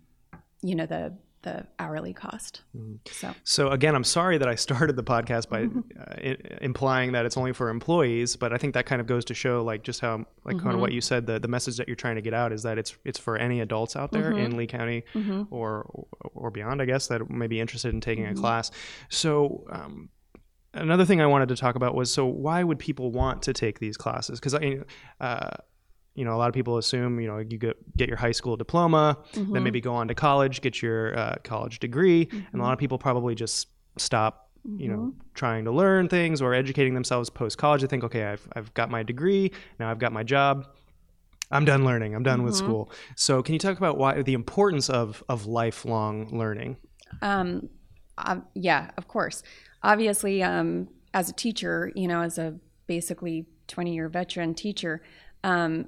you 0.61 0.75
know 0.75 0.85
the 0.85 1.13
the 1.43 1.65
hourly 1.79 2.13
cost. 2.13 2.61
Mm-hmm. 2.75 2.95
So, 3.11 3.33
so 3.43 3.69
again, 3.69 3.95
I'm 3.95 4.03
sorry 4.03 4.37
that 4.37 4.47
I 4.47 4.55
started 4.55 4.95
the 4.95 5.03
podcast 5.03 5.49
by 5.49 5.63
uh, 5.99 6.13
I- 6.29 6.37
implying 6.61 7.13
that 7.13 7.25
it's 7.25 7.37
only 7.37 7.53
for 7.53 7.69
employees, 7.69 8.35
but 8.35 8.53
I 8.53 8.57
think 8.57 8.73
that 8.73 8.85
kind 8.85 9.01
of 9.01 9.07
goes 9.07 9.25
to 9.25 9.33
show 9.33 9.63
like 9.63 9.83
just 9.83 9.99
how 9.99 10.25
like 10.43 10.55
mm-hmm. 10.55 10.63
kind 10.63 10.75
of 10.75 10.81
what 10.81 10.91
you 10.91 11.01
said. 11.01 11.25
The 11.25 11.39
the 11.39 11.47
message 11.47 11.77
that 11.77 11.87
you're 11.87 11.95
trying 11.95 12.15
to 12.15 12.21
get 12.21 12.33
out 12.33 12.51
is 12.51 12.63
that 12.63 12.77
it's 12.77 12.95
it's 13.05 13.19
for 13.19 13.37
any 13.37 13.61
adults 13.61 13.95
out 13.95 14.11
there 14.11 14.31
in 14.31 14.49
mm-hmm. 14.49 14.57
Lee 14.57 14.67
County 14.67 15.03
mm-hmm. 15.13 15.43
or 15.49 16.05
or 16.33 16.51
beyond, 16.51 16.81
I 16.81 16.85
guess, 16.85 17.07
that 17.07 17.29
may 17.29 17.47
be 17.47 17.59
interested 17.59 17.93
in 17.93 18.01
taking 18.01 18.25
a 18.25 18.29
mm-hmm. 18.29 18.39
class. 18.39 18.71
So. 19.09 19.65
Um, 19.69 20.09
another 20.73 21.03
thing 21.03 21.19
I 21.19 21.25
wanted 21.25 21.49
to 21.49 21.57
talk 21.57 21.75
about 21.75 21.95
was 21.95 22.13
so 22.13 22.25
why 22.25 22.63
would 22.63 22.79
people 22.79 23.11
want 23.11 23.41
to 23.41 23.51
take 23.51 23.79
these 23.79 23.97
classes? 23.97 24.39
Because 24.39 24.55
I, 24.55 24.79
uh, 25.19 25.49
you 26.15 26.25
know, 26.25 26.35
a 26.35 26.37
lot 26.37 26.49
of 26.49 26.53
people 26.53 26.77
assume, 26.77 27.19
you 27.19 27.27
know, 27.27 27.37
you 27.37 27.57
get, 27.57 27.97
get 27.97 28.09
your 28.09 28.17
high 28.17 28.31
school 28.31 28.57
diploma, 28.57 29.17
mm-hmm. 29.33 29.53
then 29.53 29.63
maybe 29.63 29.79
go 29.79 29.93
on 29.93 30.07
to 30.09 30.15
college, 30.15 30.61
get 30.61 30.81
your 30.81 31.17
uh, 31.17 31.35
college 31.43 31.79
degree. 31.79 32.25
Mm-hmm. 32.25 32.39
And 32.51 32.61
a 32.61 32.63
lot 32.63 32.73
of 32.73 32.79
people 32.79 32.97
probably 32.97 33.35
just 33.35 33.67
stop 33.97 34.51
you 34.77 34.87
know 34.87 35.13
trying 35.33 35.65
to 35.65 35.71
learn 35.71 36.07
things 36.07 36.41
or 36.41 36.53
educating 36.53 36.93
themselves 36.93 37.29
post 37.29 37.57
college. 37.57 37.81
They 37.81 37.87
think, 37.87 38.03
okay, 38.03 38.25
I've 38.25 38.47
I've 38.55 38.73
got 38.73 38.89
my 38.89 39.03
degree 39.03 39.51
now, 39.79 39.89
I've 39.89 39.99
got 39.99 40.13
my 40.13 40.23
job. 40.23 40.67
I'm 41.53 41.65
done 41.65 41.83
learning. 41.83 42.15
I'm 42.15 42.23
done 42.23 42.43
with 42.43 42.55
school. 42.55 42.89
So, 43.17 43.43
can 43.43 43.51
you 43.51 43.59
talk 43.59 43.77
about 43.77 43.97
why 43.97 44.21
the 44.21 44.33
importance 44.33 44.89
of 44.89 45.21
of 45.27 45.47
lifelong 45.47 46.29
learning? 46.37 46.77
Um, 47.21 47.69
um, 48.17 48.45
yeah, 48.53 48.91
of 48.97 49.09
course. 49.09 49.43
Obviously, 49.83 50.41
um, 50.43 50.87
as 51.13 51.29
a 51.29 51.33
teacher, 51.33 51.91
you 51.93 52.07
know, 52.07 52.21
as 52.21 52.37
a 52.37 52.55
basically 52.87 53.47
20 53.67 53.93
year 53.93 54.07
veteran 54.07 54.53
teacher, 54.53 55.01
um, 55.43 55.87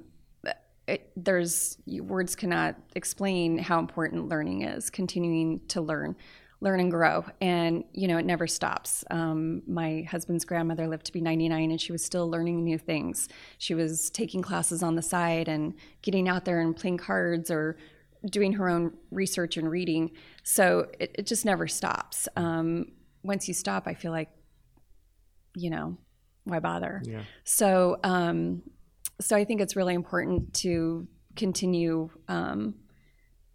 it, 0.86 1.10
there's 1.16 1.78
words 1.86 2.36
cannot 2.36 2.76
explain 2.94 3.58
how 3.58 3.78
important 3.78 4.28
learning 4.28 4.62
is. 4.62 4.90
Continuing 4.90 5.60
to 5.68 5.80
learn, 5.80 6.14
learn 6.60 6.80
and 6.80 6.90
grow, 6.90 7.24
and 7.40 7.84
you 7.92 8.06
know, 8.06 8.18
it 8.18 8.26
never 8.26 8.46
stops. 8.46 9.04
Um, 9.10 9.62
my 9.66 10.06
husband's 10.10 10.44
grandmother 10.44 10.86
lived 10.86 11.06
to 11.06 11.12
be 11.12 11.20
99, 11.20 11.70
and 11.70 11.80
she 11.80 11.92
was 11.92 12.04
still 12.04 12.28
learning 12.28 12.62
new 12.64 12.78
things. 12.78 13.28
She 13.58 13.74
was 13.74 14.10
taking 14.10 14.42
classes 14.42 14.82
on 14.82 14.94
the 14.94 15.02
side 15.02 15.48
and 15.48 15.74
getting 16.02 16.28
out 16.28 16.44
there 16.44 16.60
and 16.60 16.76
playing 16.76 16.98
cards 16.98 17.50
or 17.50 17.76
doing 18.30 18.52
her 18.54 18.68
own 18.68 18.92
research 19.10 19.56
and 19.56 19.70
reading. 19.70 20.10
So 20.42 20.90
it, 20.98 21.14
it 21.18 21.26
just 21.26 21.44
never 21.44 21.66
stops. 21.66 22.28
Um, 22.36 22.92
once 23.22 23.48
you 23.48 23.54
stop, 23.54 23.86
I 23.86 23.94
feel 23.94 24.12
like, 24.12 24.30
you 25.54 25.70
know, 25.70 25.96
why 26.44 26.60
bother? 26.60 27.02
Yeah. 27.04 27.22
So, 27.44 27.98
um, 28.04 28.62
so 29.20 29.36
I 29.36 29.44
think 29.44 29.60
it's 29.60 29.76
really 29.76 29.94
important 29.94 30.54
to 30.54 31.06
continue 31.36 32.10
um, 32.28 32.74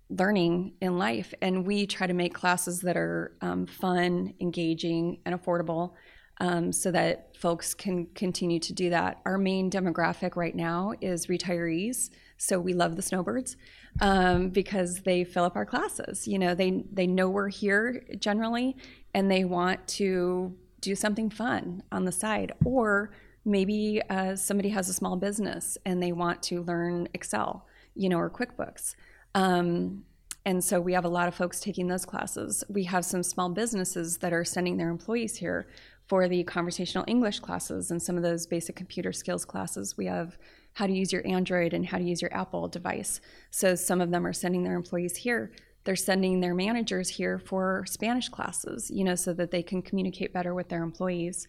learning 0.10 0.74
in 0.82 0.98
life, 0.98 1.34
and 1.42 1.66
we 1.66 1.86
try 1.86 2.08
to 2.08 2.14
make 2.14 2.34
classes 2.34 2.82
that 2.82 2.98
are 2.98 3.36
um, 3.42 3.66
fun, 3.66 4.34
engaging, 4.40 5.20
and 5.26 5.36
affordable. 5.36 5.94
Um, 6.42 6.72
so 6.72 6.90
that 6.92 7.36
folks 7.36 7.74
can 7.74 8.06
continue 8.16 8.60
to 8.62 8.72
do 8.72 8.92
that. 8.92 9.20
Our 9.26 9.38
main 9.38 9.70
demographic 9.70 10.38
right 10.38 10.56
now 10.56 10.94
is 11.02 11.28
retirees, 11.28 12.12
so 12.38 12.62
we 12.62 12.72
love 12.72 12.96
the 12.96 13.02
snowbirds 13.02 13.58
um, 14.00 14.48
because 14.48 15.02
they 15.02 15.26
fill 15.26 15.44
up 15.44 15.58
our 15.58 15.66
classes. 15.66 16.30
You 16.30 16.40
know, 16.40 16.56
they 16.56 16.86
they 16.94 17.08
know 17.08 17.30
we're 17.30 17.50
here 17.50 18.06
generally, 18.20 18.78
and 19.14 19.30
they 19.30 19.44
want 19.44 19.86
to 19.90 20.56
do 20.80 20.96
something 20.96 21.30
fun 21.30 21.84
on 21.92 22.06
the 22.06 22.12
side, 22.14 22.54
or 22.64 23.12
maybe 23.46 24.02
uh, 24.10 24.36
somebody 24.36 24.70
has 24.70 24.90
a 24.90 24.94
small 24.94 25.16
business 25.16 25.78
and 25.86 26.02
they 26.02 26.12
want 26.12 26.44
to 26.44 26.62
learn 26.64 27.08
Excel, 27.14 27.66
you 27.96 28.10
know, 28.10 28.18
or 28.18 28.30
QuickBooks. 28.30 28.96
Um, 29.36 30.04
and 30.46 30.64
so 30.64 30.80
we 30.80 30.94
have 30.94 31.06
a 31.06 31.10
lot 31.10 31.28
of 31.28 31.36
folks 31.36 31.60
taking 31.60 31.88
those 31.88 32.06
classes. 32.06 32.64
We 32.70 32.86
have 32.86 33.06
some 33.06 33.24
small 33.24 33.50
businesses 33.50 34.18
that 34.18 34.34
are 34.34 34.46
sending 34.46 34.78
their 34.78 34.90
employees 34.90 35.36
here 35.36 35.68
for 36.08 36.28
the 36.28 36.44
conversational 36.44 37.06
English 37.08 37.40
classes 37.40 37.92
and 37.92 38.02
some 38.02 38.18
of 38.18 38.24
those 38.24 38.48
basic 38.48 38.76
computer 38.76 39.14
skills 39.14 39.46
classes. 39.46 39.96
We 39.96 40.08
have 40.08 40.38
how 40.74 40.88
to 40.88 40.94
use 40.94 41.12
your 41.12 41.26
Android 41.28 41.74
and 41.74 41.86
how 41.86 41.98
to 41.98 42.04
use 42.04 42.22
your 42.22 42.34
Apple 42.34 42.68
device. 42.68 43.22
So 43.52 43.76
some 43.76 44.02
of 44.02 44.12
them 44.12 44.26
are 44.26 44.34
sending 44.34 44.64
their 44.64 44.76
employees 44.76 45.18
here. 45.18 45.52
They're 45.84 45.96
sending 45.96 46.40
their 46.40 46.56
managers 46.56 47.10
here 47.10 47.38
for 47.38 47.86
Spanish 47.88 48.30
classes, 48.30 48.90
you 48.90 49.04
know, 49.04 49.16
so 49.16 49.34
that 49.34 49.52
they 49.52 49.62
can 49.62 49.82
communicate 49.82 50.34
better 50.34 50.54
with 50.54 50.70
their 50.70 50.84
employees. 50.84 51.48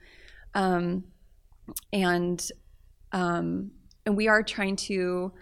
Um, 0.54 1.04
and 1.92 2.50
um, 3.12 3.72
and 4.06 4.16
we 4.16 4.28
are 4.28 4.42
trying 4.42 4.76
to 4.76 5.32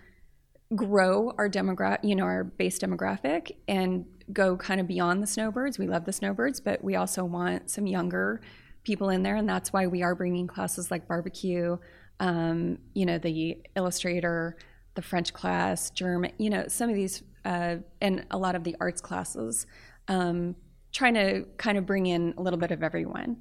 grow 0.75 1.33
our 1.39 1.49
demographic, 1.49 2.01
you 2.03 2.15
know, 2.15 2.25
our 2.25 2.45
base 2.45 2.79
demographic 2.79 3.53
and 3.67 4.05
go 4.33 4.57
kind 4.57 4.81
of 4.81 4.87
beyond 4.87 5.23
the 5.23 5.27
snowbirds. 5.27 5.79
We 5.79 5.87
love 5.87 6.05
the 6.05 6.13
snowbirds, 6.13 6.61
but 6.61 6.85
we 6.85 6.97
also 6.97 7.25
want 7.25 7.71
some 7.71 7.87
younger 7.87 8.41
people 8.85 9.09
in 9.09 9.23
there, 9.23 9.37
and 9.37 9.49
that's 9.49 9.73
why 9.73 9.87
we 9.87 10.03
are 10.03 10.15
bringing 10.15 10.47
classes 10.47 10.91
like 10.91 11.09
barbecue, 11.09 11.77
um, 12.21 12.79
you 12.95 13.07
know, 13.07 13.19
the 13.19 13.59
illustrator, 13.77 14.57
the 14.95 15.03
French 15.03 15.33
class, 15.33 15.91
German, 15.91 16.33
you 16.39 16.51
know, 16.51 16.65
some 16.69 16.91
of 16.91 16.97
these, 16.97 17.23
uh, 17.45 17.77
and 18.01 18.27
a 18.31 18.39
lot 18.39 18.55
of 18.55 18.65
the 18.65 18.77
arts 18.81 19.01
classes, 19.01 19.67
um, 20.09 20.55
trying 20.93 21.15
to 21.15 21.45
kind 21.57 21.79
of 21.79 21.87
bring 21.87 22.07
in 22.07 22.35
a 22.37 22.43
little 22.43 22.59
bit 22.59 22.71
of 22.71 22.83
everyone. 22.83 23.37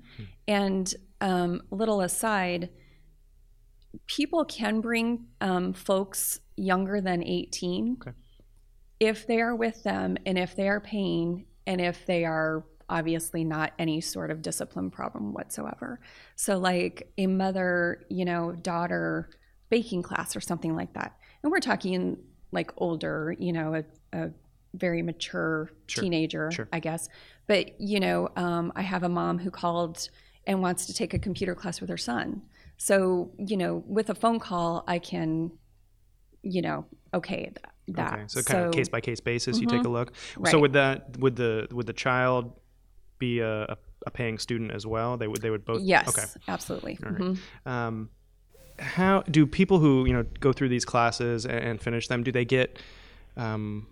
And 0.47 0.93
um, 1.21 1.61
little 1.71 2.01
aside, 2.01 2.69
people 4.07 4.45
can 4.45 4.81
bring 4.81 5.27
um, 5.41 5.73
folks 5.73 6.39
younger 6.55 7.01
than 7.01 7.23
18 7.23 7.97
Okay. 8.01 8.11
if 8.99 9.27
they 9.27 9.39
are 9.41 9.55
with 9.55 9.83
them 9.83 10.17
and 10.25 10.37
if 10.37 10.55
they 10.55 10.67
are 10.69 10.79
paying 10.79 11.45
and 11.65 11.81
if 11.81 12.05
they 12.05 12.25
are 12.25 12.65
obviously 12.89 13.43
not 13.43 13.73
any 13.77 13.99
sort 13.99 14.31
of 14.31 14.41
discipline 14.41 14.89
problem 14.89 15.33
whatsoever. 15.33 15.99
So, 16.35 16.57
like 16.57 17.11
a 17.17 17.27
mother, 17.27 18.05
you 18.09 18.23
know, 18.25 18.53
daughter 18.53 19.29
baking 19.69 20.03
class 20.03 20.35
or 20.35 20.39
something 20.41 20.75
like 20.75 20.93
that. 20.93 21.17
And 21.43 21.51
we're 21.51 21.59
talking 21.59 22.17
like 22.53 22.71
older, 22.77 23.35
you 23.37 23.51
know, 23.51 23.75
a, 23.75 24.17
a 24.17 24.31
very 24.73 25.01
mature 25.01 25.69
Sure. 25.87 26.01
teenager, 26.03 26.49
Sure. 26.51 26.69
I 26.71 26.79
guess. 26.79 27.09
But, 27.47 27.79
you 27.81 27.99
know, 27.99 28.29
um, 28.37 28.71
I 28.75 28.81
have 28.83 29.03
a 29.03 29.09
mom 29.09 29.37
who 29.39 29.51
called 29.51 30.09
and 30.47 30.61
wants 30.61 30.87
to 30.87 30.93
take 30.93 31.13
a 31.13 31.19
computer 31.19 31.53
class 31.53 31.79
with 31.79 31.89
her 31.89 31.97
son. 31.97 32.41
So, 32.77 33.31
you 33.37 33.57
know, 33.57 33.83
with 33.85 34.09
a 34.09 34.15
phone 34.15 34.39
call, 34.39 34.83
I 34.87 34.97
can, 34.97 35.51
you 36.41 36.61
know, 36.61 36.85
okay 37.13 37.43
th- 37.43 37.57
that. 37.89 38.13
Okay, 38.13 38.23
so 38.27 38.41
kind 38.41 38.65
of 38.65 38.73
case 38.73 38.89
by 38.89 39.01
case 39.01 39.19
basis, 39.19 39.59
you 39.59 39.67
take 39.67 39.83
a 39.83 39.89
look. 39.89 40.13
Right. 40.37 40.49
So 40.51 40.59
would 40.59 40.73
that 40.73 41.19
would 41.19 41.35
the 41.35 41.67
would 41.71 41.85
the 41.85 41.93
child 41.93 42.53
be 43.19 43.39
a, 43.39 43.77
a, 44.05 44.11
paying 44.11 44.37
student 44.37 44.71
as 44.71 44.85
well? 44.85 45.17
They 45.17 45.27
would 45.27 45.41
they 45.41 45.49
would 45.49 45.65
both. 45.65 45.81
Yes, 45.81 46.07
Okay. 46.07 46.25
absolutely. 46.47 46.97
Right. 47.01 47.13
Mhm. 47.13 47.37
Um, 47.65 48.09
how 48.79 49.23
do 49.23 49.45
people 49.47 49.79
who 49.79 50.05
you 50.05 50.13
know 50.13 50.23
go 50.39 50.53
through 50.53 50.69
these 50.69 50.85
classes 50.85 51.45
and, 51.45 51.59
and 51.59 51.81
finish 51.81 52.07
them? 52.07 52.23
Do 52.23 52.31
they 52.31 52.45
get 52.45 52.79
um, 53.35 53.87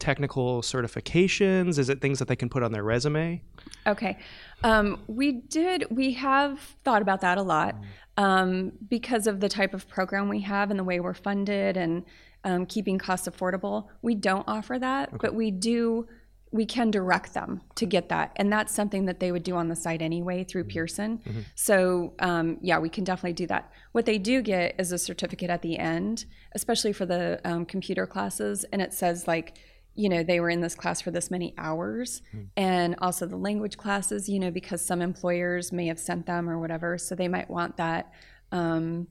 technical 0.00 0.62
certifications? 0.62 1.78
Is 1.78 1.88
it 1.88 2.00
things 2.00 2.18
that 2.18 2.28
they 2.28 2.36
can 2.36 2.48
put 2.48 2.62
on 2.62 2.72
their 2.72 2.82
resume? 2.82 3.42
Okay. 3.86 4.18
Um, 4.64 5.02
we 5.06 5.32
did, 5.32 5.86
we 5.90 6.14
have 6.14 6.58
thought 6.84 7.02
about 7.02 7.20
that 7.20 7.38
a 7.38 7.42
lot 7.42 7.76
um, 8.16 8.72
because 8.88 9.26
of 9.26 9.40
the 9.40 9.48
type 9.48 9.72
of 9.74 9.86
program 9.88 10.28
we 10.28 10.40
have 10.40 10.70
and 10.70 10.78
the 10.78 10.84
way 10.84 11.00
we're 11.00 11.14
funded 11.14 11.76
and 11.76 12.04
um, 12.44 12.66
keeping 12.66 12.98
costs 12.98 13.28
affordable. 13.28 13.88
We 14.02 14.14
don't 14.14 14.44
offer 14.48 14.78
that, 14.78 15.18
but 15.18 15.34
we 15.34 15.50
do, 15.50 16.08
we 16.52 16.66
can 16.66 16.90
direct 16.90 17.32
them 17.32 17.60
to 17.76 17.86
get 17.86 18.08
that. 18.08 18.32
And 18.36 18.52
that's 18.52 18.74
something 18.74 19.04
that 19.04 19.20
they 19.20 19.30
would 19.30 19.44
do 19.44 19.56
on 19.56 19.68
the 19.68 19.76
site 19.76 20.02
anyway 20.02 20.44
through 20.44 20.64
Pearson. 20.64 21.20
So, 21.54 22.14
um, 22.18 22.58
yeah, 22.60 22.78
we 22.78 22.88
can 22.88 23.04
definitely 23.04 23.34
do 23.34 23.46
that. 23.46 23.70
What 23.92 24.04
they 24.04 24.18
do 24.18 24.42
get 24.42 24.74
is 24.78 24.90
a 24.90 24.98
certificate 24.98 25.48
at 25.48 25.62
the 25.62 25.78
end, 25.78 26.24
especially 26.52 26.92
for 26.92 27.06
the 27.06 27.40
um, 27.44 27.64
computer 27.66 28.06
classes. 28.06 28.64
And 28.72 28.82
it 28.82 28.92
says, 28.92 29.28
like, 29.28 29.58
you 29.94 30.08
know, 30.08 30.22
they 30.22 30.40
were 30.40 30.50
in 30.50 30.60
this 30.60 30.74
class 30.74 31.00
for 31.00 31.10
this 31.10 31.30
many 31.30 31.52
hours, 31.58 32.22
and 32.56 32.94
also 32.98 33.26
the 33.26 33.36
language 33.36 33.76
classes, 33.76 34.28
you 34.28 34.38
know, 34.38 34.50
because 34.50 34.84
some 34.84 35.02
employers 35.02 35.72
may 35.72 35.86
have 35.86 35.98
sent 35.98 36.26
them 36.26 36.48
or 36.48 36.58
whatever, 36.58 36.96
so 36.98 37.14
they 37.14 37.28
might 37.28 37.50
want 37.50 37.76
that 37.76 38.12
um, 38.52 39.06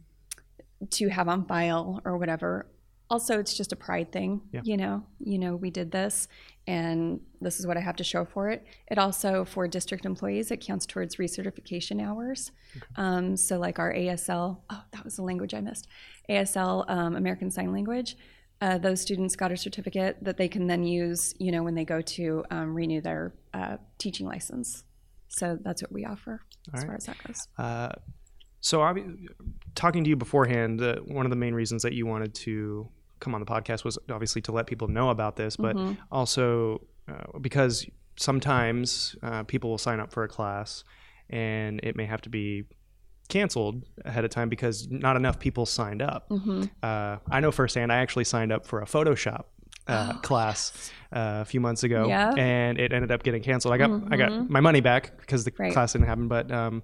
to 0.91 1.09
have 1.09 1.27
on 1.27 1.45
file 1.45 2.01
or 2.05 2.17
whatever. 2.17 2.65
Also, 3.11 3.39
it's 3.39 3.55
just 3.57 3.71
a 3.71 3.75
pride 3.75 4.11
thing, 4.11 4.41
Yeah. 4.51 4.61
you 4.63 4.77
know. 4.77 5.03
You 5.19 5.39
know, 5.39 5.55
we 5.55 5.71
did 5.71 5.91
this, 5.91 6.27
and 6.67 7.19
this 7.41 7.59
is 7.59 7.65
what 7.65 7.75
I 7.75 7.79
have 7.79 7.95
to 7.97 8.03
show 8.03 8.23
for 8.23 8.49
it. 8.49 8.63
It 8.89 8.99
also, 8.99 9.43
for 9.45 9.67
district 9.67 10.05
employees, 10.05 10.51
it 10.51 10.57
counts 10.61 10.85
towards 10.85 11.15
recertification 11.15 12.01
hours. 12.05 12.51
Um, 12.97 13.35
so, 13.35 13.57
like 13.57 13.79
our 13.79 13.91
ASL, 13.91 14.59
oh, 14.69 14.83
that 14.91 15.03
was 15.03 15.15
the 15.15 15.23
language 15.23 15.55
I 15.55 15.61
missed. 15.61 15.87
ASL, 16.29 16.85
um, 16.87 17.15
American 17.15 17.49
Sign 17.49 17.71
Language. 17.73 18.15
Uh, 18.61 18.77
those 18.77 19.01
students 19.01 19.35
got 19.35 19.51
a 19.51 19.57
certificate 19.57 20.17
that 20.21 20.37
they 20.37 20.47
can 20.47 20.67
then 20.67 20.83
use, 20.83 21.33
you 21.39 21.51
know, 21.51 21.63
when 21.63 21.75
they 21.75 21.85
go 21.85 22.01
to 22.01 22.43
um, 22.51 22.73
renew 22.73 22.99
their 22.99 23.33
uh, 23.53 23.77
teaching 23.97 24.25
license. 24.25 24.83
So 25.29 25.57
that's 25.61 25.81
what 25.81 25.91
we 25.91 26.05
offer 26.05 26.41
as 26.73 26.79
right. 26.81 26.87
far 26.87 26.95
as 26.95 27.05
that 27.05 27.17
goes. 27.25 27.47
Uh, 27.57 27.91
so, 28.61 28.79
obvi- 28.79 29.27
talking 29.75 30.03
to 30.03 30.09
you 30.09 30.17
beforehand, 30.17 30.81
uh, 30.81 30.97
one 31.05 31.25
of 31.25 31.29
the 31.29 31.37
main 31.37 31.53
reasons 31.53 31.83
that 31.83 31.93
you 31.93 32.05
wanted 32.05 32.33
to 32.35 32.89
come 33.19 33.33
on 33.33 33.39
the 33.39 33.45
podcast 33.45 33.85
was 33.85 33.97
obviously 34.09 34.41
to 34.41 34.51
let 34.51 34.67
people 34.67 34.87
know 34.87 35.09
about 35.09 35.35
this, 35.35 35.55
but 35.55 35.75
also 36.11 36.81
uh, 37.07 37.37
because 37.39 37.85
sometimes 38.17 39.15
uh, 39.23 39.43
people 39.43 39.69
will 39.69 39.77
sign 39.77 39.99
up 39.99 40.11
for 40.11 40.23
a 40.23 40.27
class 40.27 40.83
and 41.29 41.79
it 41.83 41.95
may 41.95 42.05
have 42.05 42.21
to 42.21 42.29
be 42.29 42.63
canceled 43.29 43.83
ahead 44.03 44.25
of 44.25 44.31
time 44.31 44.49
because 44.49 44.89
not 44.89 45.15
enough 45.15 45.39
people 45.39 45.65
signed 45.65 46.01
up. 46.01 46.29
Uh, 46.83 47.17
I 47.31 47.39
know 47.39 47.51
firsthand, 47.51 47.91
I 47.91 47.97
actually 47.97 48.25
signed 48.25 48.51
up 48.51 48.65
for 48.65 48.81
a 48.81 48.85
Photoshop. 48.85 49.43
Uh, 49.87 50.13
class 50.21 50.91
uh, 51.13 51.39
a 51.41 51.45
few 51.45 51.59
months 51.59 51.81
ago, 51.81 52.05
Yeah. 52.07 52.31
and 52.37 52.79
it 52.79 52.93
ended 52.93 53.11
up 53.11 53.23
getting 53.23 53.41
canceled. 53.41 53.73
I 53.73 53.77
got 53.77 53.89
I 54.11 54.17
got 54.17 54.47
my 54.47 54.59
money 54.59 54.81
back 54.81 55.17
because 55.19 55.45
the 55.45 55.53
Right. 55.57 55.73
class 55.73 55.93
didn't 55.93 56.05
happen. 56.05 56.27
But 56.27 56.51
um, 56.51 56.83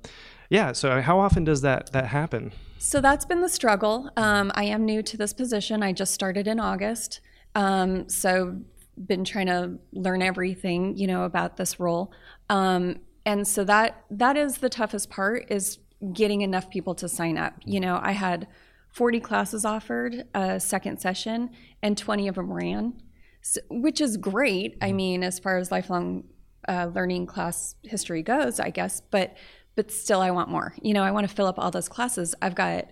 yeah, 0.49 0.71
so 0.71 1.01
how 1.01 1.19
often 1.19 1.43
does 1.43 1.61
that 1.61 1.91
that 1.91 2.07
happen? 2.07 2.51
So 2.79 3.01
that's 3.01 3.23
been 3.25 3.41
the 3.41 3.49
struggle. 3.49 4.09
Um, 4.17 4.51
I 4.55 4.63
am 4.63 4.85
new 4.85 5.03
to 5.03 5.17
this 5.17 5.33
position. 5.33 5.83
I 5.83 5.91
just 5.93 6.15
started 6.15 6.47
in 6.47 6.59
August. 6.59 7.19
Um, 7.53 8.09
so 8.09 8.59
been 8.97 9.23
trying 9.23 9.47
to 9.47 9.77
learn 9.91 10.23
everything, 10.23 10.97
you 10.97 11.05
know, 11.05 11.25
about 11.25 11.57
this 11.57 11.79
role. 11.79 12.11
Um, 12.49 13.01
and 13.23 13.47
so 13.47 13.63
that 13.65 14.03
that 14.09 14.35
is 14.35 14.57
the 14.59 14.69
toughest 14.69 15.11
part 15.11 15.45
is 15.51 15.77
getting 16.13 16.41
enough 16.41 16.69
people 16.69 16.95
to 16.95 17.09
sign 17.09 17.37
up. 17.37 17.53
You 17.65 17.79
know, 17.79 17.99
I 18.01 18.11
had 18.11 18.47
40 18.89 19.19
classes 19.19 19.65
offered 19.65 20.25
a 20.33 20.59
second 20.59 20.99
session, 20.99 21.49
and 21.81 21.97
20 21.97 22.27
of 22.27 22.35
them 22.35 22.51
ran, 22.51 22.93
so, 23.41 23.59
which 23.69 24.01
is 24.01 24.17
great. 24.17 24.77
I 24.81 24.91
mean, 24.91 25.23
as 25.23 25.37
far 25.37 25.57
as 25.57 25.71
lifelong 25.71 26.23
uh, 26.67 26.89
learning 26.93 27.27
class 27.27 27.75
history 27.83 28.23
goes, 28.23 28.59
I 28.59 28.69
guess, 28.69 29.01
but 29.01 29.35
but 29.75 29.91
still, 29.91 30.21
I 30.21 30.31
want 30.31 30.49
more. 30.49 30.73
You 30.81 30.93
know, 30.93 31.03
I 31.03 31.11
want 31.11 31.27
to 31.27 31.35
fill 31.35 31.47
up 31.47 31.59
all 31.59 31.69
those 31.69 31.89
classes. 31.89 32.33
I've 32.41 32.55
got 32.55 32.85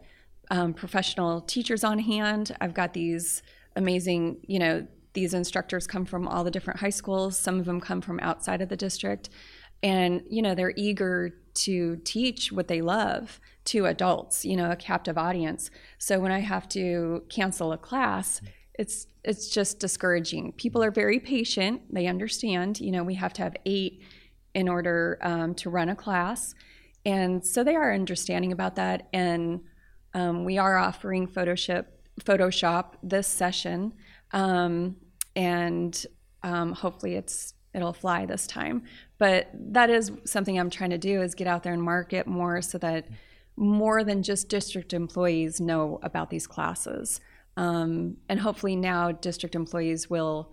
um, 0.51 0.73
professional 0.73 1.41
teachers 1.41 1.83
on 1.83 1.97
hand. 1.97 2.55
I've 2.59 2.73
got 2.73 2.93
these 2.93 3.41
amazing, 3.75 4.39
you 4.45 4.59
know, 4.59 4.85
these 5.13 5.33
instructors 5.33 5.87
come 5.87 6.05
from 6.05 6.27
all 6.27 6.43
the 6.43 6.51
different 6.51 6.79
high 6.79 6.89
schools. 6.89 7.39
Some 7.39 7.59
of 7.59 7.65
them 7.65 7.79
come 7.79 8.01
from 8.01 8.19
outside 8.19 8.61
of 8.61 8.69
the 8.69 8.75
district. 8.75 9.29
And, 9.83 10.23
you 10.29 10.41
know, 10.41 10.55
they're 10.55 10.73
eager 10.75 11.35
to 11.55 11.97
teach 11.97 12.51
what 12.51 12.67
they 12.67 12.81
love 12.81 13.39
to 13.65 13.85
adults, 13.85 14.43
you 14.43 14.55
know, 14.55 14.71
a 14.71 14.75
captive 14.75 15.17
audience. 15.17 15.69
So 15.97 16.19
when 16.19 16.31
I 16.31 16.39
have 16.39 16.67
to 16.69 17.23
cancel 17.29 17.71
a 17.73 17.77
class, 17.77 18.41
it's 18.79 19.05
it's 19.23 19.49
just 19.49 19.79
discouraging. 19.79 20.53
People 20.53 20.83
are 20.83 20.91
very 20.91 21.19
patient. 21.19 21.81
They 21.93 22.07
understand, 22.07 22.79
you 22.79 22.91
know, 22.91 23.03
we 23.03 23.15
have 23.15 23.33
to 23.33 23.43
have 23.43 23.55
eight 23.65 24.01
in 24.53 24.67
order 24.67 25.17
um, 25.21 25.53
to 25.55 25.69
run 25.69 25.89
a 25.89 25.95
class. 25.95 26.55
And 27.05 27.45
so 27.45 27.63
they 27.63 27.75
are 27.75 27.93
understanding 27.93 28.51
about 28.51 28.75
that. 28.75 29.07
And 29.13 29.61
um, 30.13 30.43
we 30.43 30.57
are 30.57 30.77
offering 30.77 31.27
Photoshop, 31.27 31.85
Photoshop 32.21 32.95
this 33.03 33.27
session. 33.27 33.93
Um, 34.31 34.97
and 35.35 36.05
um, 36.43 36.73
hopefully 36.73 37.15
it's 37.15 37.52
it'll 37.73 37.93
fly 37.93 38.25
this 38.25 38.47
time. 38.47 38.83
But 39.17 39.49
that 39.53 39.89
is 39.89 40.11
something 40.25 40.59
I'm 40.59 40.69
trying 40.69 40.91
to 40.91 40.97
do 40.97 41.21
is 41.21 41.35
get 41.35 41.47
out 41.47 41.63
there 41.63 41.73
and 41.73 41.81
market 41.81 42.27
more 42.27 42.61
so 42.61 42.77
that 42.79 43.07
more 43.55 44.03
than 44.03 44.23
just 44.23 44.49
district 44.49 44.93
employees 44.93 45.61
know 45.61 45.99
about 46.01 46.29
these 46.29 46.47
classes. 46.47 47.19
Um, 47.55 48.17
and 48.29 48.39
hopefully 48.39 48.75
now 48.75 49.11
district 49.11 49.55
employees 49.55 50.09
will 50.09 50.51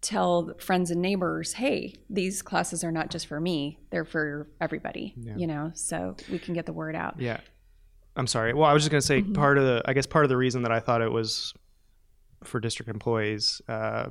tell 0.00 0.54
friends 0.58 0.90
and 0.90 1.02
neighbors, 1.02 1.52
hey, 1.52 1.94
these 2.08 2.42
classes 2.42 2.82
are 2.82 2.90
not 2.90 3.10
just 3.10 3.26
for 3.26 3.38
me, 3.38 3.78
they're 3.90 4.04
for 4.04 4.48
everybody, 4.60 5.14
yeah. 5.16 5.36
you 5.36 5.46
know, 5.46 5.70
so 5.74 6.16
we 6.30 6.38
can 6.38 6.54
get 6.54 6.66
the 6.66 6.72
word 6.72 6.96
out. 6.96 7.20
Yeah. 7.20 7.40
I'm 8.16 8.26
sorry. 8.26 8.54
Well, 8.54 8.68
I 8.68 8.72
was 8.72 8.82
just 8.82 8.90
going 8.90 9.00
to 9.00 9.06
say 9.06 9.22
mm-hmm. 9.22 9.34
part 9.34 9.58
of 9.58 9.64
the, 9.64 9.82
I 9.84 9.92
guess 9.92 10.06
part 10.06 10.24
of 10.24 10.28
the 10.28 10.36
reason 10.36 10.62
that 10.62 10.72
I 10.72 10.80
thought 10.80 11.02
it 11.02 11.12
was 11.12 11.54
for 12.42 12.58
district 12.58 12.90
employees 12.90 13.60
uh, 13.68 14.10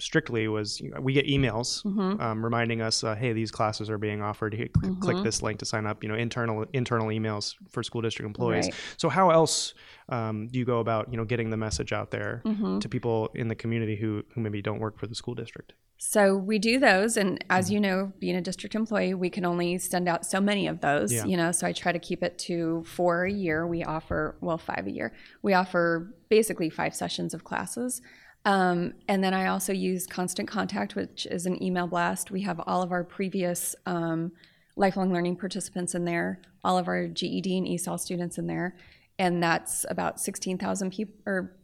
strictly 0.00 0.48
was 0.48 0.80
you 0.80 0.90
know, 0.90 1.00
we 1.00 1.12
get 1.12 1.26
emails 1.26 1.84
mm-hmm. 1.84 2.20
um, 2.20 2.44
reminding 2.44 2.80
us, 2.80 3.02
uh, 3.04 3.14
hey, 3.14 3.32
these 3.32 3.50
classes 3.50 3.90
are 3.90 3.98
being 3.98 4.22
offered. 4.22 4.54
Here, 4.54 4.68
cl- 4.76 4.92
mm-hmm. 4.92 5.02
Click 5.02 5.22
this 5.24 5.42
link 5.42 5.58
to 5.58 5.64
sign 5.64 5.86
up. 5.86 6.02
You 6.02 6.08
know, 6.08 6.14
internal 6.14 6.64
internal 6.72 7.08
emails 7.08 7.54
for 7.68 7.82
school 7.82 8.02
district 8.02 8.26
employees. 8.26 8.66
Right. 8.66 8.74
So 8.96 9.08
how 9.08 9.30
else 9.30 9.74
um, 10.08 10.48
do 10.48 10.58
you 10.58 10.64
go 10.64 10.78
about 10.78 11.10
you 11.10 11.16
know 11.16 11.24
getting 11.24 11.50
the 11.50 11.56
message 11.56 11.92
out 11.92 12.10
there 12.10 12.42
mm-hmm. 12.44 12.78
to 12.78 12.88
people 12.88 13.30
in 13.34 13.48
the 13.48 13.54
community 13.54 13.96
who 13.96 14.24
who 14.34 14.40
maybe 14.40 14.62
don't 14.62 14.80
work 14.80 14.98
for 14.98 15.06
the 15.06 15.14
school 15.14 15.34
district? 15.34 15.74
So 16.00 16.36
we 16.36 16.60
do 16.60 16.78
those, 16.78 17.16
and 17.16 17.44
as 17.50 17.66
mm-hmm. 17.66 17.74
you 17.74 17.80
know, 17.80 18.12
being 18.20 18.36
a 18.36 18.40
district 18.40 18.76
employee, 18.76 19.14
we 19.14 19.30
can 19.30 19.44
only 19.44 19.78
send 19.78 20.08
out 20.08 20.24
so 20.24 20.40
many 20.40 20.68
of 20.68 20.80
those. 20.80 21.12
Yeah. 21.12 21.24
You 21.24 21.36
know, 21.36 21.50
so 21.50 21.66
I 21.66 21.72
try 21.72 21.90
to 21.90 21.98
keep 21.98 22.22
it 22.22 22.38
to 22.40 22.84
four 22.86 23.24
a 23.24 23.32
year. 23.32 23.66
We 23.66 23.82
offer 23.82 24.36
well 24.40 24.58
five 24.58 24.86
a 24.86 24.92
year. 24.92 25.12
We 25.42 25.54
offer 25.54 26.14
basically 26.28 26.70
five 26.70 26.94
sessions 26.94 27.34
of 27.34 27.42
classes. 27.42 28.00
Um, 28.48 28.94
and 29.08 29.22
then 29.22 29.34
I 29.34 29.48
also 29.48 29.74
use 29.74 30.06
Constant 30.06 30.48
Contact, 30.48 30.96
which 30.96 31.26
is 31.26 31.44
an 31.44 31.62
email 31.62 31.86
blast. 31.86 32.30
We 32.30 32.40
have 32.42 32.58
all 32.66 32.80
of 32.80 32.92
our 32.92 33.04
previous 33.04 33.76
um, 33.84 34.32
lifelong 34.74 35.12
learning 35.12 35.36
participants 35.36 35.94
in 35.94 36.06
there, 36.06 36.40
all 36.64 36.78
of 36.78 36.88
our 36.88 37.08
GED 37.08 37.58
and 37.58 37.66
ESOL 37.66 38.00
students 38.00 38.38
in 38.38 38.46
there, 38.46 38.74
and 39.18 39.42
that's 39.42 39.84
about 39.90 40.18
16,000 40.18 40.90
people, 40.90 41.14
or 41.26 41.58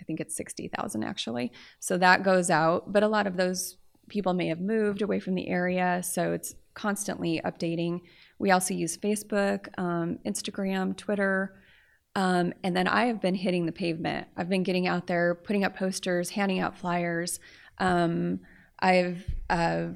I 0.00 0.04
think 0.04 0.20
it's 0.20 0.36
60,000 0.36 1.02
actually. 1.02 1.50
So 1.80 1.98
that 1.98 2.22
goes 2.22 2.48
out, 2.48 2.92
but 2.92 3.02
a 3.02 3.08
lot 3.08 3.26
of 3.26 3.36
those 3.36 3.76
people 4.08 4.34
may 4.34 4.46
have 4.46 4.60
moved 4.60 5.02
away 5.02 5.18
from 5.18 5.34
the 5.34 5.48
area, 5.48 6.00
so 6.04 6.32
it's 6.32 6.54
constantly 6.74 7.40
updating. 7.44 8.02
We 8.38 8.52
also 8.52 8.72
use 8.72 8.96
Facebook, 8.96 9.66
um, 9.78 10.20
Instagram, 10.24 10.96
Twitter. 10.96 11.56
Um, 12.18 12.52
and 12.64 12.76
then 12.76 12.88
I 12.88 13.04
have 13.04 13.20
been 13.20 13.36
hitting 13.36 13.64
the 13.64 13.70
pavement. 13.70 14.26
I've 14.36 14.48
been 14.48 14.64
getting 14.64 14.88
out 14.88 15.06
there, 15.06 15.36
putting 15.36 15.62
up 15.62 15.76
posters, 15.76 16.30
handing 16.30 16.58
out 16.58 16.76
flyers. 16.76 17.38
Um, 17.78 18.40
I've, 18.80 19.24
uh, 19.48 19.90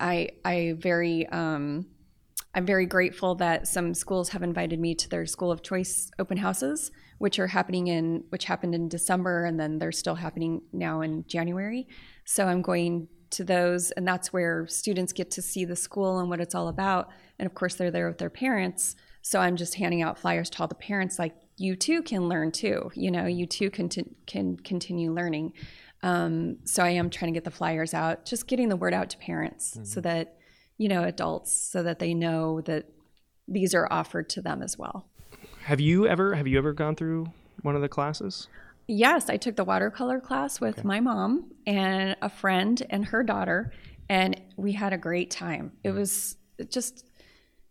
I, 0.00 0.30
I 0.42 0.74
very, 0.78 1.26
um, 1.26 1.84
I'm 2.54 2.64
very 2.64 2.86
grateful 2.86 3.34
that 3.34 3.68
some 3.68 3.92
schools 3.92 4.30
have 4.30 4.42
invited 4.42 4.80
me 4.80 4.94
to 4.94 5.08
their 5.10 5.26
school 5.26 5.52
of 5.52 5.62
choice 5.62 6.10
open 6.18 6.38
houses, 6.38 6.90
which 7.18 7.38
are 7.38 7.48
happening 7.48 7.88
in, 7.88 8.24
which 8.30 8.46
happened 8.46 8.74
in 8.74 8.88
December, 8.88 9.44
and 9.44 9.60
then 9.60 9.78
they're 9.78 9.92
still 9.92 10.14
happening 10.14 10.62
now 10.72 11.02
in 11.02 11.26
January. 11.28 11.86
So 12.24 12.46
I'm 12.46 12.62
going 12.62 13.06
to 13.32 13.44
those, 13.44 13.90
and 13.90 14.08
that's 14.08 14.32
where 14.32 14.66
students 14.66 15.12
get 15.12 15.30
to 15.32 15.42
see 15.42 15.66
the 15.66 15.76
school 15.76 16.20
and 16.20 16.30
what 16.30 16.40
it's 16.40 16.54
all 16.54 16.68
about. 16.68 17.10
And 17.38 17.44
of 17.44 17.54
course, 17.54 17.74
they're 17.74 17.90
there 17.90 18.08
with 18.08 18.16
their 18.16 18.30
parents. 18.30 18.96
So 19.28 19.40
I'm 19.40 19.56
just 19.56 19.74
handing 19.74 20.00
out 20.00 20.18
flyers 20.18 20.48
to 20.48 20.60
all 20.60 20.68
the 20.68 20.74
parents, 20.74 21.18
like 21.18 21.34
you 21.58 21.76
too 21.76 22.00
can 22.02 22.30
learn 22.30 22.50
too. 22.50 22.90
You 22.94 23.10
know, 23.10 23.26
you 23.26 23.44
too 23.44 23.68
can 23.68 23.90
t- 23.90 24.16
can 24.26 24.56
continue 24.56 25.12
learning. 25.12 25.52
Um, 26.02 26.56
so 26.64 26.82
I 26.82 26.88
am 26.92 27.10
trying 27.10 27.34
to 27.34 27.36
get 27.36 27.44
the 27.44 27.50
flyers 27.50 27.92
out, 27.92 28.24
just 28.24 28.46
getting 28.46 28.70
the 28.70 28.76
word 28.76 28.94
out 28.94 29.10
to 29.10 29.18
parents, 29.18 29.72
mm-hmm. 29.74 29.84
so 29.84 30.00
that 30.00 30.38
you 30.78 30.88
know 30.88 31.02
adults, 31.02 31.52
so 31.52 31.82
that 31.82 31.98
they 31.98 32.14
know 32.14 32.62
that 32.62 32.86
these 33.46 33.74
are 33.74 33.86
offered 33.90 34.30
to 34.30 34.40
them 34.40 34.62
as 34.62 34.78
well. 34.78 35.10
Have 35.64 35.78
you 35.78 36.06
ever 36.06 36.34
have 36.34 36.46
you 36.46 36.56
ever 36.56 36.72
gone 36.72 36.96
through 36.96 37.26
one 37.60 37.76
of 37.76 37.82
the 37.82 37.88
classes? 37.90 38.48
Yes, 38.86 39.28
I 39.28 39.36
took 39.36 39.56
the 39.56 39.64
watercolor 39.64 40.20
class 40.20 40.58
with 40.58 40.78
okay. 40.78 40.88
my 40.88 41.00
mom 41.00 41.50
and 41.66 42.16
a 42.22 42.30
friend 42.30 42.82
and 42.88 43.04
her 43.04 43.22
daughter, 43.22 43.74
and 44.08 44.40
we 44.56 44.72
had 44.72 44.94
a 44.94 44.98
great 44.98 45.30
time. 45.30 45.72
It 45.84 45.90
mm. 45.90 45.96
was 45.96 46.38
just 46.70 47.04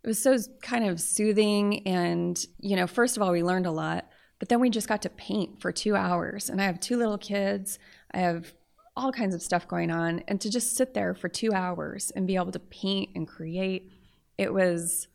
it 0.03 0.07
was 0.07 0.21
so 0.21 0.38
kind 0.62 0.86
of 0.86 0.99
soothing 1.01 1.86
and 1.88 2.45
you 2.60 2.75
know 2.75 2.88
first 2.88 3.17
of 3.17 3.23
all 3.23 3.31
we 3.31 3.43
learned 3.43 3.65
a 3.65 3.71
lot 3.71 4.07
but 4.39 4.49
then 4.49 4.60
we 4.60 4.69
just 4.69 4.88
got 4.88 5.01
to 5.01 5.10
paint 5.10 5.62
for 5.62 5.71
two 5.71 5.95
hours 5.95 6.49
and 6.49 6.62
i 6.62 6.65
have 6.65 6.79
two 6.79 6.97
little 6.97 7.17
kids. 7.17 7.79
I 8.12 8.19
have 8.19 8.53
all 8.95 9.12
kinds 9.12 9.36
of 9.36 9.43
stuff 9.43 9.67
going 9.67 9.91
on 9.91 10.23
and 10.27 10.41
to 10.41 10.49
just 10.49 10.75
sit 10.75 10.93
there 10.93 11.13
for 11.13 11.29
two 11.29 11.53
hours 11.53 12.12
and 12.12 12.25
be 12.25 12.36
able 12.36 12.51
to 12.51 12.60
paint 12.60 13.12
and 13.15 13.27
create 13.27 13.91
it 14.38 14.51
was 14.51 15.07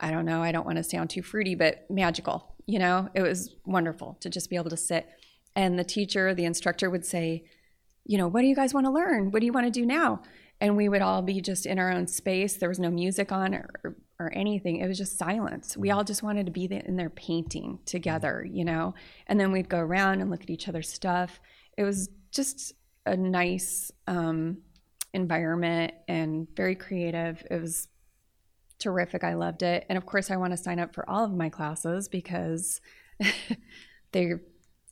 i 0.00 0.10
don't 0.10 0.24
know 0.24 0.42
i 0.42 0.52
don't 0.52 0.64
want 0.64 0.76
to 0.76 0.84
sound 0.84 1.10
too 1.10 1.22
fruity 1.22 1.54
but 1.54 1.90
magical 1.90 2.52
you 2.66 2.78
know? 2.78 3.08
It 3.14 3.22
was 3.22 3.54
wonderful 3.64 4.16
to 4.20 4.30
just 4.30 4.50
be 4.50 4.56
able 4.56 4.70
to 4.70 4.76
sit. 4.76 5.08
And 5.54 5.78
the 5.78 5.84
teacher 5.84 6.34
the 6.34 6.44
instructor 6.44 6.88
would 6.88 7.04
say 7.04 7.44
you 8.04 8.18
know 8.18 8.26
what 8.26 8.40
do 8.40 8.48
you 8.48 8.56
guys 8.56 8.74
want 8.74 8.86
to 8.86 8.90
learn? 8.90 9.30
What 9.30 9.40
do 9.40 9.46
you 9.46 9.52
want 9.52 9.66
to 9.66 9.70
do 9.70 9.86
now 9.86 10.22
and 10.62 10.76
we 10.76 10.88
would 10.88 11.02
all 11.02 11.22
be 11.22 11.40
just 11.40 11.66
in 11.66 11.80
our 11.80 11.90
own 11.90 12.06
space 12.06 12.56
there 12.56 12.68
was 12.68 12.78
no 12.78 12.88
music 12.88 13.32
on 13.32 13.52
or, 13.52 13.96
or 14.20 14.32
anything. 14.32 14.76
It 14.76 14.86
was 14.86 14.96
just 14.96 15.18
silence. 15.18 15.76
We 15.76 15.90
all 15.90 16.04
just 16.04 16.22
wanted 16.22 16.46
to 16.46 16.52
be 16.52 16.66
in 16.66 16.94
there 16.94 17.10
painting 17.10 17.80
together, 17.84 18.46
you 18.48 18.64
know? 18.64 18.94
And 19.26 19.40
then 19.40 19.50
we'd 19.50 19.68
go 19.68 19.80
around 19.80 20.20
and 20.20 20.30
look 20.30 20.44
at 20.44 20.50
each 20.50 20.68
other's 20.68 20.88
stuff. 20.88 21.40
It 21.76 21.82
was 21.82 22.08
just 22.30 22.74
a 23.04 23.16
nice 23.16 23.90
um, 24.06 24.58
environment 25.12 25.94
and 26.06 26.46
very 26.54 26.76
creative. 26.76 27.44
It 27.50 27.60
was 27.60 27.88
terrific. 28.78 29.24
I 29.24 29.34
loved 29.34 29.64
it. 29.64 29.84
And 29.88 29.98
of 29.98 30.06
course, 30.06 30.30
I 30.30 30.36
want 30.36 30.52
to 30.52 30.56
sign 30.56 30.78
up 30.78 30.94
for 30.94 31.10
all 31.10 31.24
of 31.24 31.32
my 31.32 31.48
classes 31.48 32.08
because 32.08 32.80
they 34.12 34.34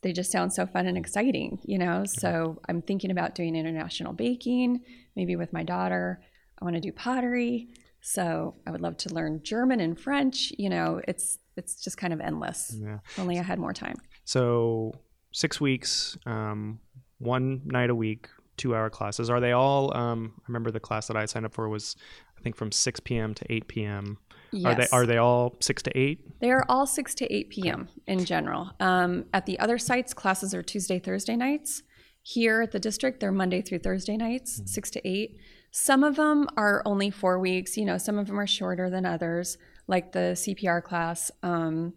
they 0.01 0.13
just 0.13 0.31
sound 0.31 0.51
so 0.51 0.65
fun 0.65 0.87
and 0.87 0.97
exciting, 0.97 1.59
you 1.63 1.77
know? 1.77 2.05
So 2.05 2.59
I'm 2.67 2.81
thinking 2.81 3.11
about 3.11 3.35
doing 3.35 3.55
international 3.55 4.13
baking, 4.13 4.81
maybe 5.15 5.35
with 5.35 5.53
my 5.53 5.63
daughter. 5.63 6.21
I 6.61 6.65
want 6.65 6.75
to 6.75 6.81
do 6.81 6.91
pottery. 6.91 7.69
So 8.01 8.55
I 8.65 8.71
would 8.71 8.81
love 8.81 8.97
to 8.97 9.13
learn 9.13 9.41
German 9.43 9.79
and 9.79 9.99
French. 9.99 10.51
You 10.57 10.69
know, 10.69 11.01
it's 11.07 11.37
it's 11.55 11.83
just 11.83 11.97
kind 11.97 12.13
of 12.13 12.19
endless. 12.19 12.75
Yeah. 12.79 12.99
Only 13.17 13.37
I 13.37 13.43
had 13.43 13.59
more 13.59 13.73
time. 13.73 13.95
So 14.25 14.93
six 15.31 15.61
weeks, 15.61 16.17
um, 16.25 16.79
one 17.19 17.61
night 17.65 17.89
a 17.89 17.95
week, 17.95 18.27
two 18.57 18.75
hour 18.75 18.89
classes. 18.89 19.29
Are 19.29 19.39
they 19.39 19.51
all? 19.51 19.95
Um, 19.95 20.33
I 20.39 20.43
remember 20.47 20.71
the 20.71 20.79
class 20.79 21.07
that 21.07 21.17
I 21.17 21.25
signed 21.25 21.45
up 21.45 21.53
for 21.53 21.69
was, 21.69 21.95
I 22.37 22.41
think, 22.41 22.55
from 22.55 22.71
six 22.71 22.99
p.m. 22.99 23.33
to 23.35 23.45
eight 23.53 23.67
p.m. 23.67 24.17
Yes. 24.53 24.65
Are 24.65 24.75
they 24.75 24.87
are 24.91 25.05
they 25.05 25.17
all 25.17 25.55
six 25.61 25.81
to 25.83 25.97
eight? 25.97 26.39
They 26.41 26.51
are 26.51 26.65
all 26.67 26.85
six 26.85 27.15
to 27.15 27.33
eight 27.33 27.49
p.m. 27.49 27.87
in 28.07 28.25
general. 28.25 28.71
Um, 28.79 29.25
at 29.33 29.45
the 29.45 29.57
other 29.59 29.77
sites, 29.77 30.13
classes 30.13 30.53
are 30.53 30.61
Tuesday, 30.61 30.99
Thursday 30.99 31.35
nights. 31.35 31.83
Here 32.23 32.61
at 32.61 32.71
the 32.71 32.79
district, 32.79 33.19
they're 33.19 33.31
Monday 33.31 33.61
through 33.61 33.79
Thursday 33.79 34.17
nights, 34.17 34.57
mm-hmm. 34.57 34.67
six 34.67 34.91
to 34.91 35.07
eight. 35.07 35.37
Some 35.71 36.03
of 36.03 36.17
them 36.17 36.47
are 36.57 36.83
only 36.85 37.09
four 37.09 37.39
weeks. 37.39 37.77
You 37.77 37.85
know, 37.85 37.97
some 37.97 38.17
of 38.17 38.27
them 38.27 38.39
are 38.39 38.47
shorter 38.47 38.89
than 38.89 39.05
others, 39.05 39.57
like 39.87 40.11
the 40.11 40.35
CPR 40.35 40.83
class. 40.83 41.31
Um, 41.41 41.93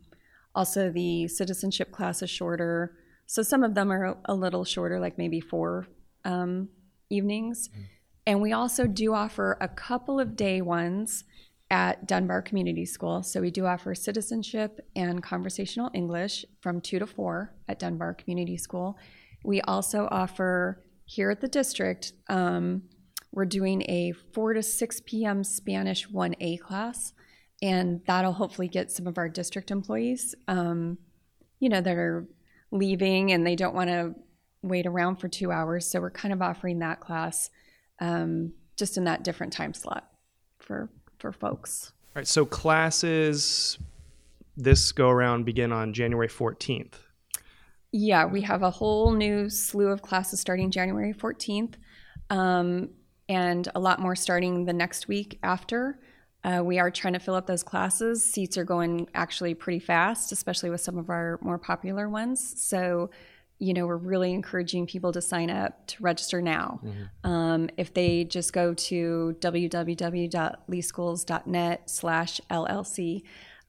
also, 0.55 0.91
the 0.91 1.27
citizenship 1.27 1.91
class 1.91 2.23
is 2.23 2.31
shorter. 2.31 2.97
So 3.27 3.43
some 3.43 3.65
of 3.65 3.75
them 3.75 3.91
are 3.91 4.17
a 4.27 4.35
little 4.35 4.65
shorter, 4.65 5.01
like 5.01 5.19
maybe 5.19 5.41
four 5.41 5.89
um, 6.25 6.69
evenings. 7.11 7.69
Mm. 7.69 7.85
And 8.27 8.41
we 8.41 8.53
also 8.53 8.87
do 8.87 9.13
offer 9.13 9.59
a 9.61 9.69
couple 9.69 10.21
of 10.21 10.37
day 10.37 10.63
ones 10.63 11.25
at 11.75 12.07
Dunbar 12.07 12.41
Community 12.41 12.87
School. 12.87 13.25
So 13.25 13.41
we 13.41 13.51
do 13.51 13.67
offer 13.67 13.97
citizenship 13.97 14.79
and 14.95 15.21
conversational 15.21 15.91
English 15.93 16.45
from 16.61 16.81
2 16.81 17.01
to 17.01 17.07
4 17.07 17.53
at 17.67 17.81
Dunbar 17.81 18.15
Community 18.15 18.57
School. 18.57 18.97
We 19.45 19.61
also 19.63 20.07
offer 20.09 20.85
here 21.05 21.33
at 21.33 21.41
the 21.41 21.49
district, 21.49 22.13
um, 22.29 22.85
we're 23.33 23.45
doing 23.45 23.83
a 23.89 24.13
4 24.13 24.53
to 24.53 24.63
6 24.63 25.01
p.m. 25.05 25.43
Spanish 25.43 26.07
1A 26.07 26.61
class, 26.61 27.13
and 27.61 28.03
that'll 28.07 28.35
hopefully 28.35 28.69
get 28.69 28.93
some 28.93 29.09
of 29.09 29.19
our 29.19 29.29
district 29.29 29.73
employees, 29.73 30.33
um, 30.47 30.97
you 31.59 31.69
know, 31.69 31.81
that 31.81 31.97
are 31.97 32.25
leaving 32.71 33.33
and 33.33 33.45
they 33.45 33.57
don't 33.57 33.75
want 33.75 33.91
to 33.91 34.15
wait 34.63 34.87
around 34.87 35.17
for 35.17 35.27
two 35.27 35.51
hours. 35.51 35.91
So 35.91 36.01
we're 36.01 36.13
kind 36.13 36.33
of 36.33 36.41
offering 36.41 36.79
that 36.79 37.01
class 37.01 37.51
um, 38.01 38.53
just 38.77 38.97
in 38.97 39.03
that 39.05 39.25
different 39.25 39.53
time 39.53 39.75
slot 39.75 40.09
for 40.61 40.89
for 41.25 41.33
folks. 41.33 41.93
All 42.09 42.21
right. 42.21 42.27
So 42.27 42.45
classes 42.45 43.79
this 44.59 44.93
go 44.93 45.09
around 45.09 45.47
begin 45.47 45.73
on 45.73 45.95
January 45.95 46.29
14th. 46.29 46.93
Yeah, 47.93 48.27
we 48.27 48.43
have 48.43 48.63
a 48.63 48.71
whole 48.71 49.13
new 49.13 49.49
slew 49.49 49.89
of 49.89 50.03
classes 50.03 50.39
starting 50.39 50.71
January 50.71 51.15
14th, 51.15 51.77
um, 52.29 52.91
and 53.27 53.67
a 53.75 53.81
lot 53.81 54.01
more 54.01 54.15
starting 54.15 54.67
the 54.67 54.75
next 54.75 55.09
week 55.09 55.39
after. 55.43 55.99
Uh, 56.45 56.61
we 56.63 56.79
are 56.79 56.91
trying 56.91 57.15
to 57.15 57.19
fill 57.19 57.35
up 57.35 57.47
those 57.47 57.63
classes. 57.63 58.23
Seats 58.23 58.59
are 58.59 58.65
going 58.65 59.09
actually 59.15 59.55
pretty 59.55 59.79
fast, 59.79 60.31
especially 60.31 60.69
with 60.69 60.83
some 60.83 60.99
of 60.99 61.09
our 61.09 61.39
more 61.41 61.57
popular 61.57 62.11
ones. 62.11 62.61
So 62.61 63.09
you 63.59 63.73
know, 63.73 63.87
we're 63.87 63.97
really 63.97 64.33
encouraging 64.33 64.87
people 64.87 65.13
to 65.13 65.23
sign 65.23 65.51
up 65.51 65.87
to 65.87 66.03
register 66.03 66.43
now. 66.43 66.81
Mm-hmm. 66.85 67.31
Um, 67.31 67.71
if 67.77 67.95
they 67.95 68.25
just 68.25 68.53
go 68.53 68.75
to 68.75 69.37
www.leeschools.net 69.41 71.91
slash 71.91 72.41
LLC, 72.51 73.23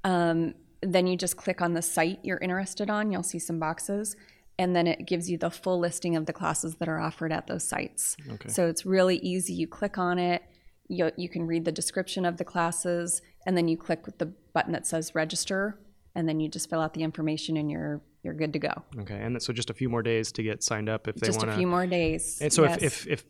um, 0.03 0.55
then 0.81 1.05
you 1.07 1.15
just 1.15 1.37
click 1.37 1.61
on 1.61 1.73
the 1.73 1.81
site 1.81 2.19
you're 2.23 2.39
interested 2.39 2.89
on. 2.89 3.09
You'll 3.11 3.23
see 3.23 3.39
some 3.39 3.59
boxes, 3.59 4.17
and 4.57 4.75
then 4.75 4.87
it 4.87 5.05
gives 5.05 5.29
you 5.29 5.37
the 5.37 5.51
full 5.51 5.79
listing 5.79 6.15
of 6.15 6.25
the 6.25 6.33
classes 6.33 6.75
that 6.75 6.89
are 6.89 6.99
offered 6.99 7.31
at 7.31 7.47
those 7.47 7.63
sites. 7.63 8.17
Okay. 8.33 8.49
So 8.49 8.67
it's 8.67 8.85
really 8.85 9.17
easy. 9.17 9.53
You 9.53 9.67
click 9.67 9.97
on 9.97 10.19
it, 10.19 10.43
you, 10.87 11.11
you 11.15 11.29
can 11.29 11.47
read 11.47 11.65
the 11.65 11.71
description 11.71 12.25
of 12.25 12.37
the 12.37 12.43
classes, 12.43 13.21
and 13.45 13.55
then 13.55 13.67
you 13.67 13.77
click 13.77 14.05
the 14.17 14.33
button 14.53 14.73
that 14.73 14.87
says 14.87 15.15
register, 15.15 15.79
and 16.15 16.27
then 16.27 16.39
you 16.39 16.49
just 16.49 16.69
fill 16.69 16.81
out 16.81 16.93
the 16.93 17.03
information 17.03 17.57
and 17.57 17.69
you're 17.69 18.01
you're 18.25 18.33
good 18.33 18.53
to 18.53 18.59
go. 18.59 18.73
Okay, 18.99 19.15
and 19.15 19.41
so 19.41 19.53
just 19.53 19.69
a 19.69 19.73
few 19.73 19.87
more 19.87 20.01
days 20.01 20.31
to 20.33 20.43
get 20.43 20.63
signed 20.63 20.89
up 20.89 21.07
if 21.07 21.15
they 21.15 21.29
want. 21.29 21.43
Just 21.43 21.53
a 21.53 21.57
few 21.57 21.67
more 21.67 21.87
days. 21.87 22.39
And 22.41 22.51
so 22.51 22.63
yes. 22.63 22.77
if, 22.77 23.07
if 23.07 23.07
if 23.07 23.25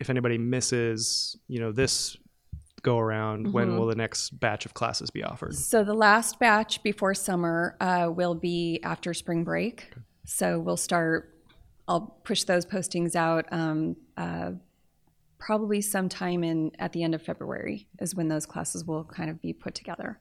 if 0.00 0.10
anybody 0.10 0.38
misses, 0.38 1.36
you 1.46 1.60
know, 1.60 1.70
this 1.70 2.16
go 2.82 2.98
around, 2.98 3.44
mm-hmm. 3.44 3.52
when 3.52 3.76
will 3.76 3.86
the 3.86 3.96
next 3.96 4.30
batch 4.40 4.64
of 4.64 4.74
classes 4.74 5.10
be 5.10 5.22
offered? 5.22 5.54
So 5.54 5.84
the 5.84 5.94
last 5.94 6.38
batch 6.38 6.82
before 6.82 7.14
summer 7.14 7.76
uh, 7.80 8.10
will 8.10 8.34
be 8.34 8.80
after 8.82 9.12
spring 9.14 9.44
break. 9.44 9.88
Okay. 9.92 10.00
So 10.24 10.58
we'll 10.58 10.76
start. 10.76 11.34
I'll 11.86 12.18
push 12.24 12.44
those 12.44 12.66
postings 12.66 13.14
out. 13.14 13.46
Um, 13.50 13.96
uh, 14.16 14.52
probably 15.38 15.80
sometime 15.80 16.44
in 16.44 16.72
at 16.78 16.92
the 16.92 17.02
end 17.02 17.14
of 17.14 17.22
February 17.22 17.88
is 18.00 18.14
when 18.14 18.28
those 18.28 18.46
classes 18.46 18.84
will 18.84 19.04
kind 19.04 19.30
of 19.30 19.40
be 19.40 19.52
put 19.52 19.74
together. 19.74 20.20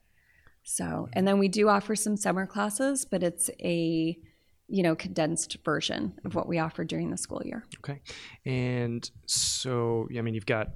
So, 0.69 1.07
and 1.13 1.25
then 1.25 1.39
we 1.39 1.47
do 1.47 1.69
offer 1.69 1.95
some 1.95 2.17
summer 2.17 2.45
classes, 2.45 3.05
but 3.05 3.23
it's 3.23 3.49
a 3.63 4.17
you 4.67 4.83
know 4.83 4.97
condensed 4.97 5.55
version 5.63 6.11
of 6.25 6.35
what 6.35 6.45
we 6.45 6.59
offer 6.59 6.83
during 6.83 7.09
the 7.09 7.17
school 7.17 7.41
year. 7.45 7.63
Okay, 7.79 8.01
and 8.45 9.09
so 9.27 10.09
I 10.15 10.21
mean 10.21 10.33
you've 10.33 10.45
got 10.45 10.67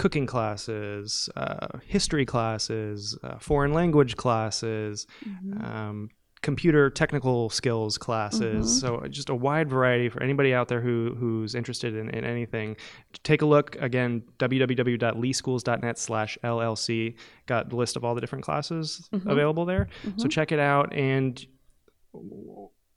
cooking 0.00 0.26
classes, 0.26 1.28
uh, 1.36 1.78
history 1.86 2.26
classes, 2.26 3.16
uh, 3.22 3.38
foreign 3.38 3.72
language 3.72 4.16
classes, 4.16 5.06
mm-hmm. 5.24 5.64
um, 5.64 6.08
computer 6.42 6.90
technical 6.90 7.50
skills 7.50 7.98
classes. 7.98 8.82
Mm-hmm. 8.82 9.02
So 9.02 9.08
just 9.08 9.28
a 9.28 9.34
wide 9.34 9.68
variety 9.68 10.08
for 10.08 10.22
anybody 10.22 10.54
out 10.54 10.68
there 10.68 10.80
who 10.80 11.14
who's 11.18 11.54
interested 11.54 11.94
in, 11.94 12.08
in 12.10 12.24
anything. 12.24 12.76
Take 13.22 13.42
a 13.42 13.46
look 13.46 13.76
again, 13.76 14.22
www.leeschools.net 14.38 15.98
slash 15.98 16.38
LLC. 16.44 17.14
Got 17.46 17.70
the 17.70 17.76
list 17.76 17.96
of 17.96 18.04
all 18.04 18.14
the 18.14 18.20
different 18.20 18.44
classes 18.44 19.08
mm-hmm. 19.12 19.28
available 19.28 19.64
there. 19.64 19.88
Mm-hmm. 20.04 20.20
So 20.20 20.28
check 20.28 20.52
it 20.52 20.58
out. 20.58 20.92
And 20.92 21.44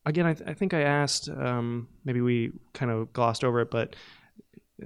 again, 0.06 0.26
I, 0.26 0.34
th- 0.34 0.50
I 0.50 0.54
think 0.54 0.74
I 0.74 0.82
asked, 0.82 1.30
um, 1.30 1.88
maybe 2.06 2.22
we 2.22 2.52
kind 2.74 2.92
of 2.92 3.12
glossed 3.14 3.44
over 3.44 3.62
it, 3.62 3.72
but 3.72 3.96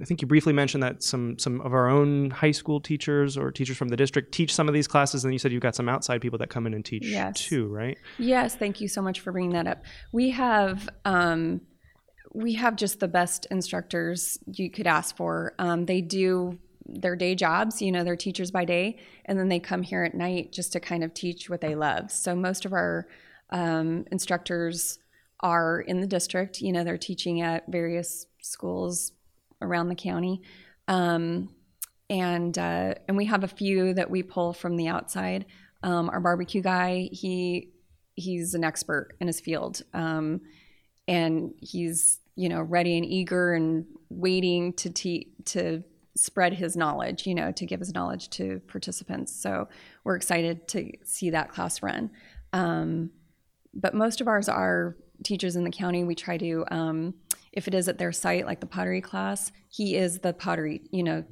I 0.00 0.04
think 0.04 0.22
you 0.22 0.28
briefly 0.28 0.52
mentioned 0.52 0.82
that 0.82 1.02
some 1.02 1.38
some 1.38 1.60
of 1.60 1.72
our 1.72 1.88
own 1.88 2.30
high 2.30 2.50
school 2.50 2.80
teachers 2.80 3.36
or 3.36 3.50
teachers 3.50 3.76
from 3.76 3.88
the 3.88 3.96
district 3.96 4.32
teach 4.32 4.54
some 4.54 4.68
of 4.68 4.74
these 4.74 4.88
classes, 4.88 5.24
and 5.24 5.32
you 5.32 5.38
said 5.38 5.52
you've 5.52 5.62
got 5.62 5.74
some 5.74 5.88
outside 5.88 6.20
people 6.20 6.38
that 6.38 6.50
come 6.50 6.66
in 6.66 6.74
and 6.74 6.84
teach 6.84 7.06
yes. 7.06 7.40
too, 7.40 7.68
right? 7.68 7.98
Yes, 8.18 8.54
thank 8.54 8.80
you 8.80 8.88
so 8.88 9.02
much 9.02 9.20
for 9.20 9.32
bringing 9.32 9.52
that 9.52 9.66
up. 9.66 9.84
We 10.12 10.30
have 10.30 10.88
um, 11.04 11.60
we 12.32 12.54
have 12.54 12.76
just 12.76 13.00
the 13.00 13.08
best 13.08 13.46
instructors 13.50 14.38
you 14.46 14.70
could 14.70 14.86
ask 14.86 15.16
for. 15.16 15.54
Um, 15.58 15.86
they 15.86 16.00
do 16.00 16.58
their 16.86 17.16
day 17.16 17.34
jobs, 17.34 17.80
you 17.80 17.90
know, 17.90 18.04
they're 18.04 18.16
teachers 18.16 18.50
by 18.50 18.64
day, 18.64 18.98
and 19.24 19.38
then 19.38 19.48
they 19.48 19.60
come 19.60 19.82
here 19.82 20.04
at 20.04 20.14
night 20.14 20.52
just 20.52 20.72
to 20.72 20.80
kind 20.80 21.02
of 21.02 21.14
teach 21.14 21.48
what 21.48 21.60
they 21.60 21.74
love. 21.74 22.10
So 22.10 22.34
most 22.34 22.64
of 22.64 22.72
our 22.72 23.06
um, 23.50 24.04
instructors 24.10 24.98
are 25.40 25.80
in 25.80 26.00
the 26.00 26.06
district. 26.06 26.60
You 26.60 26.72
know, 26.72 26.84
they're 26.84 26.98
teaching 26.98 27.40
at 27.40 27.64
various 27.68 28.26
schools 28.42 29.12
around 29.64 29.88
the 29.88 29.94
county. 29.94 30.42
Um, 30.88 31.48
and 32.10 32.56
uh, 32.58 32.94
and 33.08 33.16
we 33.16 33.24
have 33.26 33.44
a 33.44 33.48
few 33.48 33.94
that 33.94 34.10
we 34.10 34.22
pull 34.22 34.52
from 34.52 34.76
the 34.76 34.88
outside. 34.88 35.46
Um, 35.82 36.10
our 36.10 36.20
barbecue 36.20 36.62
guy, 36.62 37.08
he 37.12 37.70
he's 38.14 38.54
an 38.54 38.64
expert 38.64 39.16
in 39.20 39.26
his 39.26 39.40
field, 39.40 39.82
um, 39.94 40.42
and 41.08 41.54
he's 41.60 42.20
you 42.36 42.48
know 42.48 42.60
ready 42.60 42.96
and 42.96 43.06
eager 43.06 43.54
and 43.54 43.86
waiting 44.10 44.72
to 44.74 44.90
te- 44.90 45.32
to 45.46 45.82
spread 46.16 46.52
his 46.52 46.76
knowledge, 46.76 47.26
you 47.26 47.34
know, 47.34 47.50
to 47.52 47.66
give 47.66 47.80
his 47.80 47.92
knowledge 47.92 48.30
to 48.30 48.60
participants. 48.68 49.34
So 49.34 49.68
we're 50.04 50.16
excited 50.16 50.68
to 50.68 50.92
see 51.04 51.30
that 51.30 51.50
class 51.50 51.82
run. 51.82 52.10
Um, 52.52 53.10
but 53.74 53.94
most 53.94 54.20
of 54.20 54.28
ours 54.28 54.48
are 54.48 54.96
teachers 55.24 55.56
in 55.56 55.64
the 55.64 55.70
county. 55.70 56.04
We 56.04 56.14
try 56.14 56.36
to 56.38 56.64
um, 56.70 57.14
if 57.54 57.68
it 57.68 57.74
is 57.74 57.88
at 57.88 57.98
their 57.98 58.12
site, 58.12 58.46
like 58.46 58.60
the 58.60 58.66
pottery 58.66 59.00
class, 59.00 59.52
he 59.68 59.96
is 59.96 60.18
the 60.18 60.32
pottery, 60.32 60.82
you 60.90 61.02
know, 61.02 61.24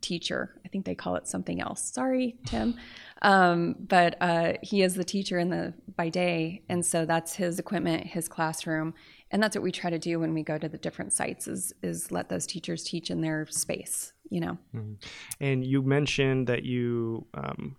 teacher. 0.00 0.54
I 0.64 0.68
think 0.68 0.84
they 0.84 0.94
call 0.94 1.16
it 1.16 1.26
something 1.26 1.60
else. 1.60 1.82
Sorry, 1.82 2.36
Tim. 2.46 2.76
Um, 3.22 3.76
but 3.78 4.16
uh, 4.20 4.54
he 4.62 4.82
is 4.82 4.94
the 4.94 5.04
teacher 5.04 5.38
in 5.38 5.50
the 5.50 5.74
by 5.96 6.08
day, 6.08 6.62
and 6.68 6.84
so 6.84 7.04
that's 7.04 7.34
his 7.34 7.58
equipment, 7.58 8.06
his 8.06 8.28
classroom, 8.28 8.94
and 9.30 9.42
that's 9.42 9.56
what 9.56 9.62
we 9.62 9.72
try 9.72 9.90
to 9.90 9.98
do 9.98 10.20
when 10.20 10.32
we 10.32 10.42
go 10.42 10.58
to 10.58 10.68
the 10.68 10.78
different 10.78 11.12
sites 11.12 11.48
is 11.48 11.72
is 11.82 12.12
let 12.12 12.28
those 12.28 12.46
teachers 12.46 12.84
teach 12.84 13.10
in 13.10 13.20
their 13.20 13.46
space. 13.50 14.12
You 14.30 14.40
know. 14.40 14.58
Mm-hmm. 14.74 14.94
And 15.40 15.64
you 15.64 15.82
mentioned 15.82 16.46
that 16.46 16.64
you 16.64 17.26
um, 17.34 17.76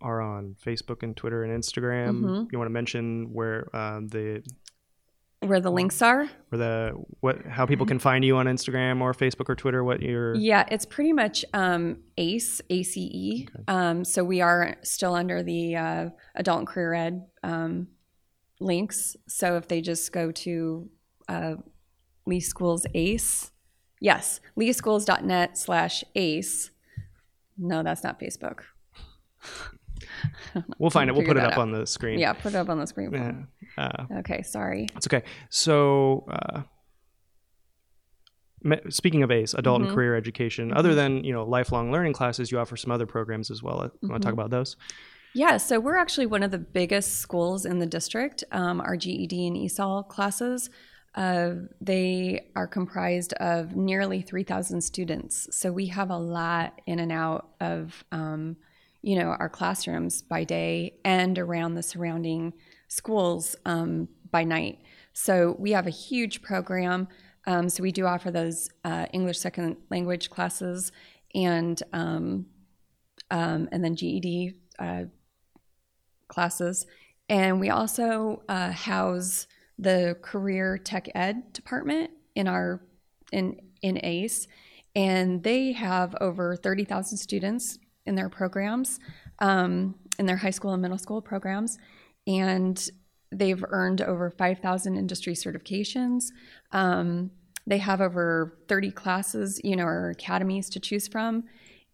are 0.00 0.20
on 0.20 0.56
Facebook 0.64 1.02
and 1.02 1.16
Twitter 1.16 1.44
and 1.44 1.62
Instagram. 1.62 2.20
Mm-hmm. 2.20 2.44
You 2.50 2.58
want 2.58 2.68
to 2.68 2.72
mention 2.72 3.32
where 3.32 3.74
um, 3.76 4.08
the 4.08 4.42
where 5.40 5.60
the 5.60 5.70
links 5.70 6.02
are 6.02 6.28
where 6.50 6.58
the 6.58 6.92
what 7.20 7.46
how 7.46 7.64
people 7.64 7.86
can 7.86 7.98
find 7.98 8.24
you 8.24 8.36
on 8.36 8.46
instagram 8.46 9.00
or 9.00 9.14
facebook 9.14 9.48
or 9.48 9.54
twitter 9.54 9.82
what 9.82 10.02
your 10.02 10.34
yeah 10.34 10.64
it's 10.70 10.84
pretty 10.84 11.12
much 11.12 11.44
um, 11.54 11.96
ace 12.18 12.60
ace 12.68 12.96
okay. 12.96 13.46
um, 13.68 14.04
so 14.04 14.22
we 14.22 14.42
are 14.42 14.76
still 14.82 15.14
under 15.14 15.42
the 15.42 15.76
uh, 15.76 16.10
adult 16.34 16.58
and 16.58 16.68
career 16.68 16.92
ed 16.92 17.24
um, 17.42 17.88
links 18.60 19.16
so 19.26 19.56
if 19.56 19.66
they 19.66 19.80
just 19.80 20.12
go 20.12 20.30
to 20.30 20.88
uh, 21.28 21.54
lee 22.26 22.40
schools 22.40 22.84
ace 22.94 23.50
yes 23.98 24.40
leeschools.net 24.58 25.56
slash 25.56 26.04
ace 26.14 26.70
no 27.56 27.82
that's 27.82 28.04
not 28.04 28.20
facebook 28.20 28.60
we'll 30.78 30.90
find 30.90 31.08
it. 31.08 31.14
We'll 31.14 31.26
put 31.26 31.36
it 31.36 31.42
up 31.42 31.58
on 31.58 31.72
the 31.72 31.86
screen. 31.86 32.18
Yeah, 32.18 32.32
put 32.32 32.54
it 32.54 32.56
up 32.56 32.68
on 32.68 32.78
the 32.78 32.86
screen. 32.86 33.12
Yeah. 33.12 33.32
Uh, 33.76 34.04
okay, 34.18 34.42
sorry. 34.42 34.88
It's 34.96 35.06
okay. 35.06 35.22
So, 35.48 36.26
uh, 36.30 36.62
speaking 38.88 39.22
of 39.22 39.30
ACE, 39.30 39.54
adult 39.54 39.80
mm-hmm. 39.80 39.88
and 39.88 39.94
career 39.94 40.16
education, 40.16 40.68
mm-hmm. 40.68 40.76
other 40.76 40.94
than 40.94 41.24
you 41.24 41.32
know 41.32 41.44
lifelong 41.44 41.92
learning 41.92 42.12
classes, 42.12 42.50
you 42.50 42.58
offer 42.58 42.76
some 42.76 42.90
other 42.90 43.06
programs 43.06 43.50
as 43.50 43.62
well. 43.62 43.78
Mm-hmm. 43.78 44.08
want 44.08 44.22
to 44.22 44.26
talk 44.26 44.34
about 44.34 44.50
those? 44.50 44.76
Yeah, 45.32 45.58
so 45.58 45.78
we're 45.78 45.96
actually 45.96 46.26
one 46.26 46.42
of 46.42 46.50
the 46.50 46.58
biggest 46.58 47.18
schools 47.18 47.64
in 47.64 47.78
the 47.78 47.86
district. 47.86 48.42
Um, 48.50 48.80
our 48.80 48.96
GED 48.96 49.46
and 49.46 49.56
ESOL 49.56 50.08
classes, 50.08 50.70
uh, 51.14 51.50
they 51.80 52.50
are 52.56 52.66
comprised 52.66 53.32
of 53.34 53.76
nearly 53.76 54.22
3,000 54.22 54.80
students. 54.80 55.46
So 55.52 55.70
we 55.70 55.86
have 55.86 56.10
a 56.10 56.16
lot 56.16 56.80
in 56.84 56.98
and 56.98 57.12
out 57.12 57.50
of 57.60 58.04
um, 58.10 58.56
you 59.02 59.16
know, 59.16 59.28
our 59.38 59.48
classrooms 59.48 60.22
by 60.22 60.44
day 60.44 60.94
and 61.04 61.38
around 61.38 61.74
the 61.74 61.82
surrounding 61.82 62.52
schools 62.90 63.56
um, 63.64 64.08
by 64.30 64.44
night. 64.44 64.78
So 65.14 65.56
we 65.58 65.70
have 65.72 65.86
a 65.86 65.90
huge 65.90 66.42
program. 66.42 67.08
Um, 67.46 67.68
so 67.68 67.82
we 67.82 67.92
do 67.92 68.04
offer 68.04 68.30
those 68.30 68.68
uh, 68.84 69.06
English 69.12 69.38
second 69.38 69.76
language 69.90 70.28
classes 70.28 70.92
and 71.34 71.82
um, 71.92 72.46
um, 73.30 73.68
and 73.72 73.82
then 73.82 73.94
GED 73.94 74.54
uh, 74.78 75.04
classes. 76.28 76.86
And 77.28 77.60
we 77.60 77.70
also 77.70 78.42
uh, 78.48 78.72
house 78.72 79.46
the 79.78 80.16
career 80.20 80.76
tech 80.76 81.08
ed 81.14 81.52
department 81.52 82.10
in 82.34 82.48
our 82.48 82.82
in 83.32 83.56
in 83.82 84.04
ACE, 84.04 84.48
and 84.94 85.42
they 85.42 85.72
have 85.72 86.14
over 86.20 86.56
thirty 86.56 86.84
thousand 86.84 87.18
students 87.18 87.78
in 88.04 88.16
their 88.16 88.28
programs, 88.28 88.98
um, 89.38 89.94
in 90.18 90.26
their 90.26 90.36
high 90.36 90.50
school 90.50 90.72
and 90.72 90.82
middle 90.82 90.98
school 90.98 91.22
programs, 91.22 91.78
and 92.26 92.88
they've 93.32 93.64
earned 93.68 94.02
over 94.02 94.30
five 94.30 94.58
thousand 94.58 94.96
industry 94.96 95.34
certifications. 95.34 96.24
Um, 96.72 97.30
they 97.66 97.78
have 97.78 98.00
over 98.00 98.58
30 98.68 98.90
classes, 98.90 99.60
you 99.62 99.76
know, 99.76 99.84
or 99.84 100.10
academies 100.10 100.68
to 100.70 100.80
choose 100.80 101.06
from. 101.06 101.44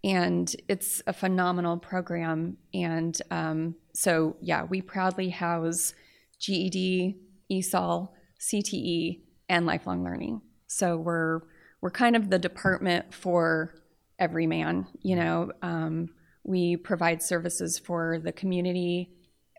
And 0.04 0.54
it's 0.68 1.02
a 1.06 1.12
phenomenal 1.12 1.76
program. 1.76 2.56
And 2.72 3.20
um, 3.30 3.74
so, 3.92 4.36
yeah, 4.40 4.64
we 4.64 4.80
proudly 4.80 5.30
house 5.30 5.94
GED, 6.40 7.16
ESOL, 7.50 8.08
CTE, 8.40 9.20
and 9.48 9.66
lifelong 9.66 10.04
learning. 10.04 10.40
So 10.66 10.96
we're 10.96 11.40
we're 11.80 11.90
kind 11.90 12.16
of 12.16 12.30
the 12.30 12.38
department 12.38 13.12
for 13.12 13.74
every 14.18 14.46
man. 14.46 14.86
You 15.02 15.16
know, 15.16 15.52
um, 15.62 16.08
we 16.42 16.76
provide 16.76 17.22
services 17.22 17.78
for 17.78 18.18
the 18.18 18.32
community 18.32 19.10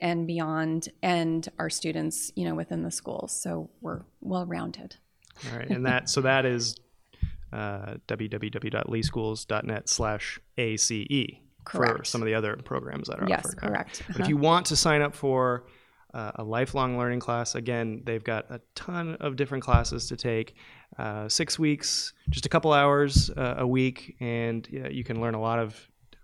and 0.02 0.28
beyond, 0.28 0.90
and 1.02 1.48
our 1.60 1.70
students. 1.70 2.32
You 2.36 2.46
know, 2.46 2.56
within 2.56 2.84
the 2.84 2.92
schools. 2.92 3.32
So 3.32 3.70
we're 3.82 4.02
well 4.22 4.46
rounded. 4.46 4.96
All 5.52 5.58
right, 5.58 5.70
and 5.70 5.86
that 5.86 6.10
so 6.10 6.22
that 6.22 6.46
is 6.46 6.76
uh, 7.54 7.96
www.leeschools.net 8.08 9.90
slash 9.90 10.40
ACE 10.58 11.12
for 11.70 12.04
some 12.04 12.22
of 12.22 12.26
the 12.26 12.34
other 12.34 12.56
programs 12.58 13.08
that 13.10 13.20
are 13.20 13.28
Yes, 13.28 13.46
offered. 13.46 13.62
Right. 13.62 13.72
correct. 13.72 14.04
But 14.12 14.22
if 14.22 14.28
you 14.30 14.38
want 14.38 14.66
to 14.68 14.76
sign 14.76 15.02
up 15.02 15.14
for 15.14 15.66
uh, 16.14 16.32
a 16.36 16.44
lifelong 16.44 16.98
learning 16.98 17.20
class, 17.20 17.56
again, 17.56 18.02
they've 18.06 18.24
got 18.24 18.50
a 18.50 18.62
ton 18.76 19.16
of 19.20 19.36
different 19.36 19.64
classes 19.64 20.08
to 20.08 20.16
take. 20.16 20.56
Uh, 20.98 21.28
six 21.28 21.60
weeks, 21.60 22.14
just 22.30 22.46
a 22.46 22.50
couple 22.50 22.72
hours 22.72 23.30
uh, 23.32 23.56
a 23.58 23.68
week, 23.68 24.16
and 24.22 24.68
yeah, 24.72 24.88
you 24.88 25.04
can 25.04 25.20
learn 25.20 25.36
a 25.36 25.42
lot 25.42 25.60
of 25.60 25.76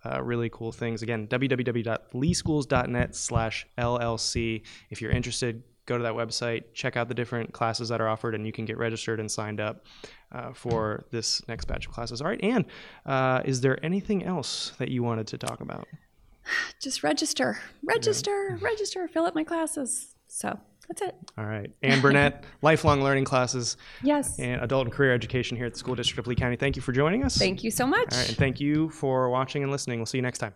uh, 0.05 0.21
really 0.21 0.49
cool 0.49 0.71
things. 0.71 1.01
Again, 1.01 1.27
www.leeschools.net 1.27 3.15
slash 3.15 3.67
LLC. 3.77 4.61
If 4.89 5.01
you're 5.01 5.11
interested, 5.11 5.63
go 5.85 5.97
to 5.97 6.03
that 6.03 6.13
website, 6.13 6.63
check 6.73 6.95
out 6.97 7.07
the 7.07 7.13
different 7.13 7.53
classes 7.53 7.89
that 7.89 8.01
are 8.01 8.07
offered, 8.07 8.35
and 8.35 8.45
you 8.45 8.51
can 8.51 8.65
get 8.65 8.77
registered 8.77 9.19
and 9.19 9.29
signed 9.29 9.59
up 9.59 9.85
uh, 10.31 10.53
for 10.53 11.05
this 11.11 11.45
next 11.47 11.65
batch 11.65 11.87
of 11.87 11.93
classes. 11.93 12.21
All 12.21 12.27
right, 12.27 12.43
Anne, 12.43 12.65
uh, 13.05 13.41
is 13.45 13.61
there 13.61 13.83
anything 13.83 14.23
else 14.23 14.73
that 14.77 14.89
you 14.89 15.03
wanted 15.03 15.27
to 15.27 15.37
talk 15.37 15.61
about? 15.61 15.87
Just 16.81 17.03
register, 17.03 17.59
register, 17.83 18.57
register, 18.61 19.07
fill 19.07 19.25
up 19.25 19.35
my 19.35 19.43
classes. 19.43 20.15
So 20.27 20.59
that's 20.87 21.01
it. 21.01 21.15
All 21.37 21.45
right. 21.45 21.71
Anne 21.81 22.01
Burnett, 22.01 22.43
lifelong 22.61 23.03
learning 23.03 23.25
classes 23.25 23.77
Yes. 24.03 24.37
and 24.39 24.61
adult 24.61 24.85
and 24.85 24.93
career 24.93 25.13
education 25.13 25.55
here 25.57 25.65
at 25.65 25.73
the 25.73 25.79
School 25.79 25.95
District 25.95 26.19
of 26.19 26.27
Lee 26.27 26.35
County. 26.35 26.55
Thank 26.55 26.75
you 26.75 26.81
for 26.81 26.91
joining 26.91 27.23
us. 27.23 27.37
Thank 27.37 27.63
you 27.63 27.71
so 27.71 27.85
much. 27.87 28.11
All 28.13 28.19
right, 28.19 28.27
and 28.29 28.37
thank 28.37 28.59
you 28.59 28.89
for 28.89 29.29
watching 29.29 29.63
and 29.63 29.71
listening. 29.71 29.99
We'll 29.99 30.05
see 30.05 30.17
you 30.17 30.23
next 30.23 30.39
time. 30.39 30.53